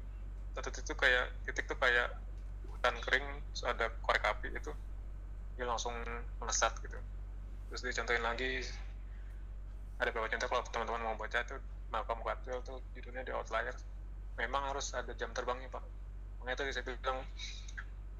[0.55, 2.07] satu titik tuh kayak titik tuh kayak
[2.85, 3.25] hutan kering
[3.65, 4.69] ada korek api itu
[5.57, 5.97] dia langsung
[6.37, 6.93] melesat gitu.
[7.73, 8.61] Terus dia contohin lagi
[9.97, 11.57] ada beberapa contoh kalau teman-teman mau baca itu
[11.89, 13.81] Malcolm Gladwell tuh judulnya The Outliers
[14.37, 15.81] memang harus ada jam terbangnya pak.
[16.37, 17.25] Makanya tadi saya bilang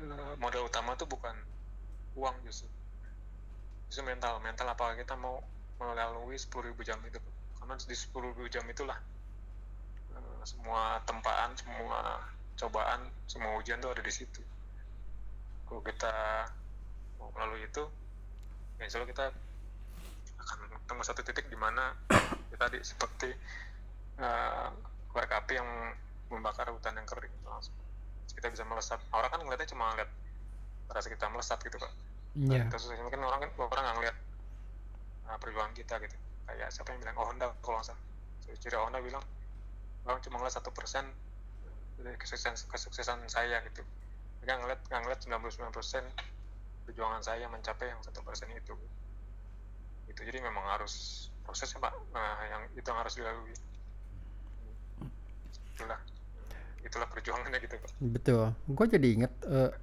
[0.02, 1.38] eh, modal utama tuh bukan
[2.18, 2.66] uang justru.
[3.94, 4.42] Justru mental.
[4.42, 5.46] Mental apakah kita mau
[5.78, 7.22] melalui 10.000 jam itu
[7.62, 8.98] karena di 10.000 jam itulah
[10.10, 12.18] eh, semua tempaan semua
[12.58, 14.55] cobaan semua ujian tuh ada di situ
[15.66, 16.14] kalau kita
[17.18, 17.84] mau melalui itu
[18.78, 19.26] ya insya Allah kita
[20.46, 21.96] akan ketemu satu titik di mana
[22.54, 23.30] kita tadi seperti
[24.22, 24.68] eh,
[25.10, 25.70] korek api yang
[26.30, 27.32] membakar hutan yang kering.
[27.48, 27.74] Langsung.
[28.26, 29.00] Terus kita bisa melesat.
[29.16, 30.12] Orang kan ngeliatnya cuma ngeliat
[30.92, 31.94] rasa kita melesat gitu pak.
[32.36, 32.68] Iya.
[32.68, 34.18] kasus ini mungkin orang kan orang nggak ngeliat
[35.32, 36.16] uh, perjuangan kita gitu.
[36.46, 38.02] Kayak siapa yang bilang oh Honda kalau nggak salah.
[38.60, 39.24] Ciri Honda bilang
[40.06, 41.10] bang cuma ngeliat satu persen
[41.98, 43.82] dari kesuksesan kesuksesan saya gitu
[44.46, 46.06] mereka ngeliat ngeliat 99 persen
[46.86, 48.78] perjuangan saya mencapai yang satu persen itu.
[50.06, 53.58] Itu jadi memang harus prosesnya pak nah, yang itu yang harus dilalui.
[55.74, 55.98] Itulah.
[56.86, 57.90] Itulah perjuangannya gitu pak.
[57.98, 58.54] Betul.
[58.70, 59.74] Gue jadi inget eh,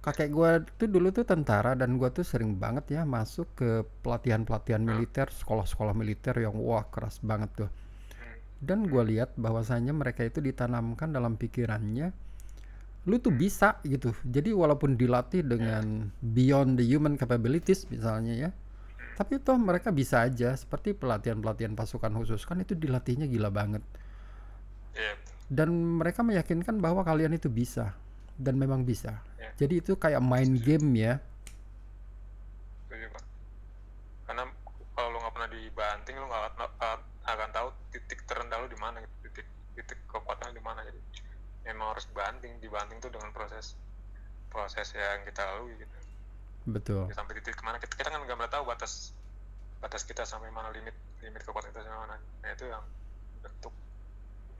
[0.00, 0.50] kakek gue
[0.80, 5.92] tuh dulu tuh tentara dan gue tuh sering banget ya masuk ke pelatihan-pelatihan militer, sekolah-sekolah
[5.92, 7.68] militer yang wah keras banget tuh.
[7.68, 8.36] Hmm.
[8.64, 12.27] Dan gue lihat bahwasanya mereka itu ditanamkan dalam pikirannya,
[13.08, 14.12] lu tuh bisa gitu.
[14.20, 18.50] Jadi walaupun dilatih dengan beyond the human capabilities misalnya ya,
[19.16, 20.52] tapi toh mereka bisa aja.
[20.52, 23.80] Seperti pelatihan-pelatihan pasukan khusus kan itu dilatihnya gila banget
[24.98, 25.14] iya
[25.48, 27.96] dan mereka meyakinkan bahwa kalian itu bisa
[28.36, 29.18] dan memang bisa.
[29.40, 29.50] Ya.
[29.56, 31.14] Jadi itu kayak main game ya.
[32.86, 33.24] setuju pak
[34.28, 34.44] karena
[34.92, 38.78] kalau lu nggak pernah dibanting lu nggak akan, akan- akan tahu titik terendah lu di
[38.80, 39.16] mana gitu.
[39.28, 39.46] titik
[39.76, 41.00] titik kekuatannya di mana jadi
[41.68, 42.04] memang harus
[42.88, 43.76] dibanting tuh dengan proses
[44.48, 45.96] proses yang kita lalui gitu
[46.68, 47.08] Betul.
[47.08, 49.12] Ya, sampai titik ke mana kita, kita kan nggak pernah tahu batas
[49.80, 52.84] batas kita sampai mana limit limit kekuatan kita sampai mana nah itu yang
[53.44, 53.72] bentuk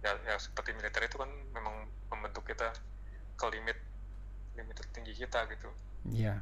[0.05, 2.69] ya, ya seperti militer itu kan memang membentuk kita
[3.37, 3.77] ke limit
[4.57, 5.73] limit tertinggi kita gitu
[6.07, 6.41] Iya.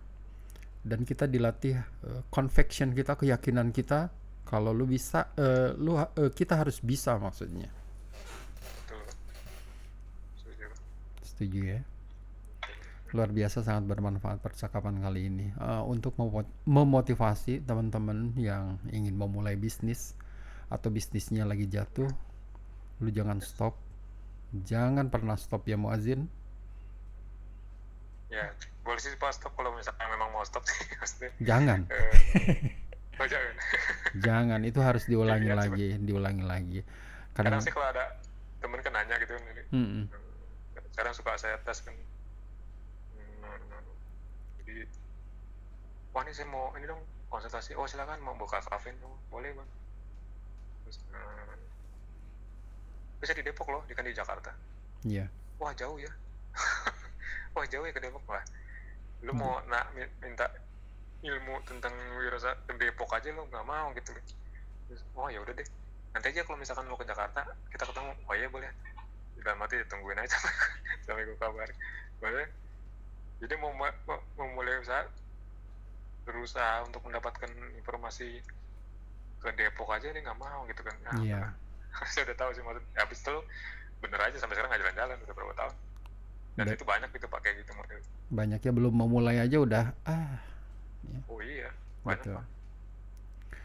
[0.86, 4.12] Dan kita dilatih eh, conviction kita, keyakinan kita
[4.46, 7.66] kalau lu bisa eh, lu eh, kita harus bisa maksudnya.
[8.86, 9.02] betul
[10.38, 10.80] setuju Pak.
[11.36, 11.80] Setuju ya?
[13.12, 19.54] Luar biasa sangat bermanfaat percakapan kali ini Eh, untuk memo- memotivasi teman-teman yang ingin memulai
[19.54, 20.16] bisnis
[20.66, 22.08] atau bisnisnya lagi jatuh,
[22.98, 23.76] lu jangan stop.
[24.56, 26.26] Jangan pernah stop ya Muazin.
[28.26, 28.42] ya
[28.82, 30.82] boleh sih pak stop kalau misalnya memang mau stop sih
[31.48, 31.86] Jangan.
[31.86, 32.74] eh,
[33.22, 33.54] oh, jangan.
[34.26, 36.80] Jangan itu harus diulangi Iya, lagi, diulangi lagi.
[37.30, 38.18] kadang Kadang sih kalau ada
[38.58, 40.02] temen kan nanya gitu kan ini Mm-mm.
[40.96, 41.92] Sekarang suka saya tes kan.
[43.12, 43.84] Hmm,
[44.64, 44.88] jadi
[46.16, 47.76] wah ini saya mau ini dong konsultasi.
[47.76, 49.12] Oh silakan mau buka kafe dong.
[49.28, 49.68] Boleh bang.
[50.88, 51.60] Terus hmm,
[53.20, 54.56] bisa di Depok loh di kan di Jakarta.
[55.04, 55.28] Iya.
[55.60, 56.08] wah jauh ya.
[57.52, 58.24] Wah jauh ya ke Depok.
[58.32, 58.40] Wah
[59.20, 60.48] lu mau nak mi- minta
[61.20, 64.16] ilmu tentang wirausaha ke Depok aja lu nggak mau gitu.
[64.88, 65.68] Terus, oh ya udah deh.
[66.16, 68.16] Nanti aja kalau misalkan mau ke Jakarta kita ketemu.
[68.24, 68.72] Oh iya boleh
[69.46, 70.34] dalam hati tungguin aja
[71.06, 71.70] sampai gue kabar
[72.18, 72.46] boleh
[73.38, 75.06] jadi mau, ma- mau, mau mulai usaha
[76.26, 77.46] berusaha untuk mendapatkan
[77.78, 78.42] informasi
[79.38, 81.42] ke Depok aja nih nggak mau gitu kan nah, Iya.
[82.10, 83.36] saya udah tahu sih maksud ya, habis itu
[83.96, 85.74] bener aja sampai sekarang nggak jalan-jalan udah berapa tahun
[86.56, 86.74] dan Udah.
[86.74, 90.42] itu banyak gitu pakai gitu model Banyaknya belum memulai aja udah ah
[91.30, 91.70] oh iya
[92.02, 92.26] banyak.
[92.26, 92.44] Pak.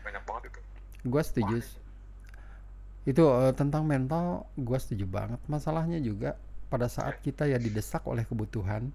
[0.02, 0.62] banyak banget itu
[1.02, 1.58] Gua setuju.
[1.58, 1.81] Wah,
[3.06, 5.40] Itu eh, tentang mental gua setuju banget.
[5.50, 6.38] Masalahnya juga
[6.72, 8.92] pada saat kita ya didesak oleh kebutuhan.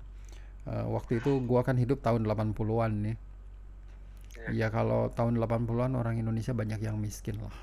[0.67, 3.17] eh, waktu itu gua kan hidup tahun 80-an nih.
[4.37, 4.49] Iya.
[4.53, 7.55] Ya kalau tahun 80-an orang Indonesia banyak yang miskin lah.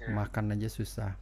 [0.00, 0.08] Iya.
[0.18, 1.12] Makan aja susah.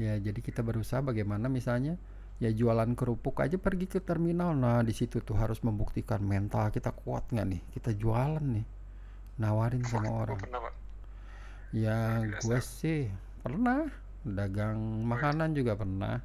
[0.00, 1.94] Ya jadi kita berusaha bagaimana misalnya
[2.42, 4.50] ya jualan kerupuk aja pergi ke terminal.
[4.58, 7.62] Nah di situ tuh harus membuktikan mental kita kuat nggak nih.
[7.74, 8.66] Kita jualan nih.
[9.42, 10.38] Nawarin sama orang.
[10.38, 10.60] pernah
[11.74, 13.10] Ya gue sih
[13.42, 13.90] pernah
[14.22, 14.78] dagang
[15.10, 16.22] makanan juga pernah.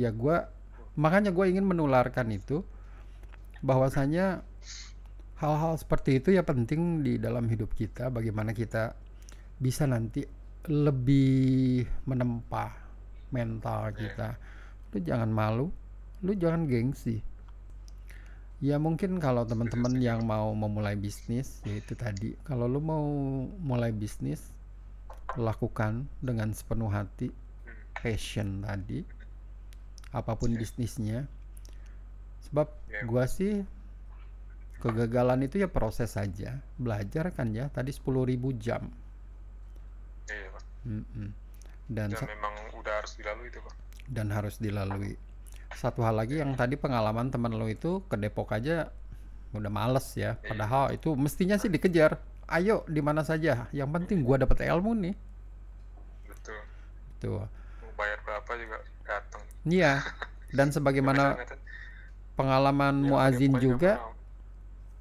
[0.00, 0.48] Ya gue
[0.96, 2.64] makanya gue ingin menularkan itu
[3.60, 4.40] bahwasanya
[5.36, 8.08] hal-hal seperti itu ya penting di dalam hidup kita.
[8.08, 8.96] Bagaimana kita
[9.60, 10.24] bisa nanti
[10.72, 12.72] lebih menempa
[13.28, 14.40] mental kita.
[14.96, 15.68] Lu jangan malu,
[16.24, 17.20] lu jangan gengsi.
[18.58, 23.06] Ya mungkin kalau teman-teman yang mau memulai bisnis yaitu tadi kalau lu mau
[23.62, 24.57] mulai bisnis
[25.36, 27.28] lakukan dengan sepenuh hati
[27.98, 29.04] passion tadi
[30.14, 31.28] apa pun bisnisnya.
[32.48, 33.04] Sebab Ya.
[33.04, 33.60] gua sih
[34.80, 38.88] kegagalan itu ya proses saja belajar kan ya tadi 10.000 jam.
[40.30, 40.62] Iya pak.
[41.88, 43.74] Dan dan memang udah harus dilalui itu pak.
[44.08, 45.18] Dan harus dilalui.
[45.76, 48.88] Satu hal lagi yang tadi pengalaman teman lo itu ke Depok aja
[49.52, 50.40] udah males ya.
[50.40, 52.16] Padahal itu mestinya sih dikejar.
[52.48, 53.68] Ayo di mana saja.
[53.70, 55.14] Yang penting gua dapat ilmu nih.
[56.24, 56.58] betul
[57.20, 57.44] Tuh.
[57.78, 60.00] mau bayar berapa juga datang Iya.
[60.56, 61.60] Dan sebagaimana Ngeliat-
[62.34, 64.00] pengalaman ya, Muazin juga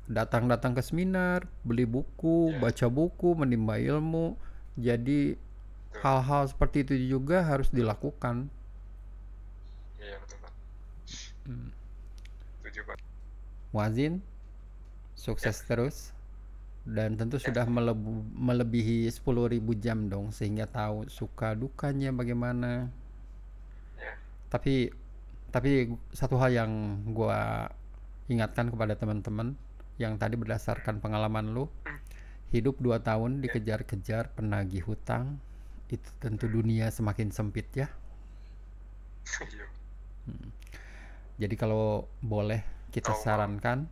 [0.06, 2.60] datang-datang ke seminar, beli buku, Iya.
[2.60, 4.36] baca buku, menimba ilmu.
[4.76, 5.36] Jadi
[5.98, 8.50] hal-hal seperti itu juga harus dilakukan.
[9.98, 10.54] iya betul pak
[11.44, 11.70] Hmm.
[12.60, 12.98] setuju pak
[13.70, 14.20] Muazin,
[15.14, 16.12] sukses terus.
[16.88, 22.88] Dan tentu sudah melebu- melebihi 10.000 jam dong sehingga tahu suka dukanya bagaimana.
[24.00, 24.16] ya.
[24.48, 24.92] Tapi
[25.52, 26.72] tapi satu hal yang
[27.12, 27.68] gua
[28.32, 29.56] ingatkan kepada teman-teman
[30.00, 31.66] yang tadi berdasarkan pengalaman lu
[32.52, 35.40] hidup 2 tahun dikejar-kejar penagih hutang
[35.88, 37.88] itu tentu dunia semakin sempit ya.
[39.44, 39.66] iya.
[41.38, 43.88] Jadi kalau boleh kita sarankan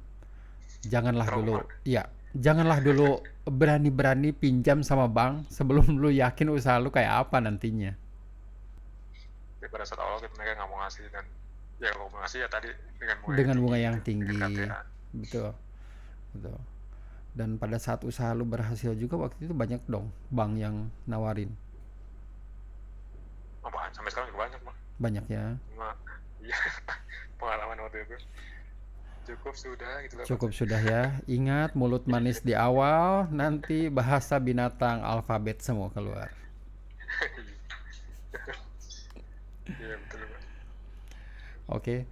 [0.84, 7.28] janganlah dulu ya, janganlah dulu berani-berani pinjam sama bank sebelum lu yakin usaha lu kayak
[7.28, 7.96] apa nantinya.
[9.62, 11.26] Jadi pada saat awal mereka nggak mau ngasih dan
[11.80, 12.70] ya kalau mau ngasih ya tadi
[13.00, 13.96] dengan bunga Dengan bunga tinggi, yang
[14.30, 14.66] dengan tinggi.
[14.68, 14.80] KTA.
[15.16, 15.50] Betul.
[16.36, 16.58] Betul.
[17.36, 21.52] Dan pada saat usaha lu berhasil juga waktu itu banyak dong bank yang nawarin.
[23.66, 25.44] Oh, sampai sekarang juga banyak pak Banyak ya.
[26.40, 26.58] iya
[27.42, 28.16] pengalaman waktu itu
[29.26, 31.04] cukup sudah gitu Cukup sudah ya.
[31.26, 36.30] Ingat mulut manis di awal, nanti bahasa binatang alfabet semua keluar.
[39.82, 40.42] iya betul pak
[41.66, 42.06] Oke.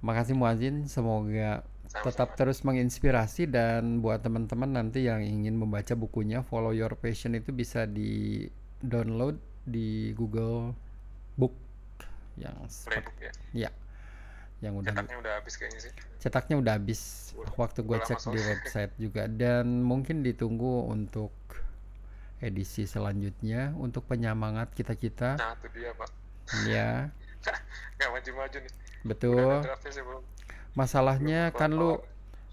[0.00, 2.04] Makasih Muazin, semoga Sama-sama.
[2.08, 7.52] tetap terus menginspirasi dan buat teman-teman nanti yang ingin membaca bukunya Follow Your Passion itu
[7.52, 8.48] bisa di
[8.80, 9.36] download
[9.68, 10.72] di Google
[11.36, 11.52] Book
[12.40, 12.56] yang
[12.88, 13.70] playbook seperti ya ya
[14.60, 15.92] yang udah cetaknya udah habis kayaknya sih.
[16.20, 17.00] Cetaknya udah habis.
[17.36, 19.24] Udah- waktu gue cek di website juga.
[19.28, 21.32] Dan mungkin ditunggu untuk
[22.40, 26.10] edisi selanjutnya untuk penyemangat kita kita nah itu dia pak.
[26.64, 26.90] Ya
[28.00, 28.74] nggak maju-maju nih.
[29.04, 29.60] Betul.
[30.76, 31.90] Masalahnya Belum kan lu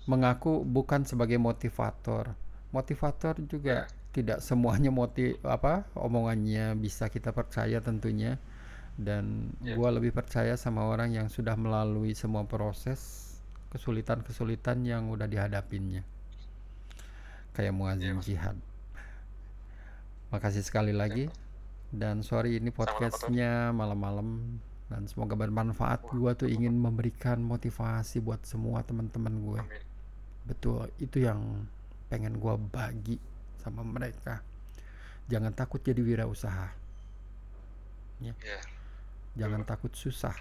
[0.08, 2.36] mengaku bukan sebagai motivator.
[2.72, 8.40] Motivator juga tidak semuanya motiv apa omongannya bisa kita percaya tentunya.
[8.98, 9.78] Dan Ya.
[9.78, 13.24] gua lebih percaya sama orang yang sudah melalui semua proses
[13.70, 16.02] kesulitan-kesulitan yang udah dihadapinnya.
[17.54, 18.26] Kayak Muazin Mas.
[18.26, 18.58] Jihad.
[20.34, 21.30] Makasih sekali lagi.
[21.88, 26.04] Dan sorry ini podcastnya malam-malam dan semoga bermanfaat.
[26.12, 29.62] Gua tuh ingin memberikan motivasi buat semua teman-teman gue.
[29.62, 29.84] amin
[30.44, 31.68] Betul, itu yang
[32.08, 33.20] pengen gua bagi
[33.60, 34.42] sama mereka.
[35.28, 36.72] Jangan takut jadi wirausaha.
[38.18, 38.34] ya
[39.38, 40.34] Jangan takut susah.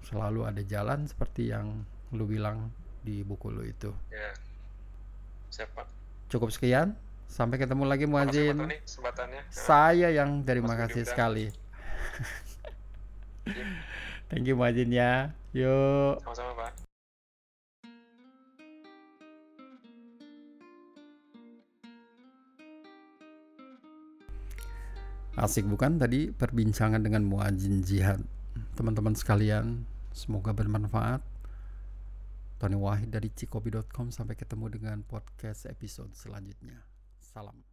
[0.00, 1.84] Selalu ada jalan seperti yang
[2.16, 2.72] lu bilang
[3.04, 3.92] di buku lu itu.
[4.08, 4.32] Ya.
[5.52, 5.86] Siap Pak.
[6.32, 6.96] Cukup sekian.
[7.30, 8.58] Sampai ketemu lagi Muazin.
[9.52, 11.12] Saya yang terima Mas kasih diundang.
[11.14, 11.46] sekali.
[14.32, 15.30] Thank you Muazin ya.
[15.54, 16.18] Yuk.
[16.24, 16.79] Sama-sama Pak.
[25.40, 28.20] Asik bukan tadi perbincangan dengan Muazin Jihad.
[28.76, 31.24] Teman-teman sekalian, semoga bermanfaat.
[32.60, 36.84] Tony Wahid dari cikopi.com sampai ketemu dengan podcast episode selanjutnya.
[37.24, 37.69] Salam.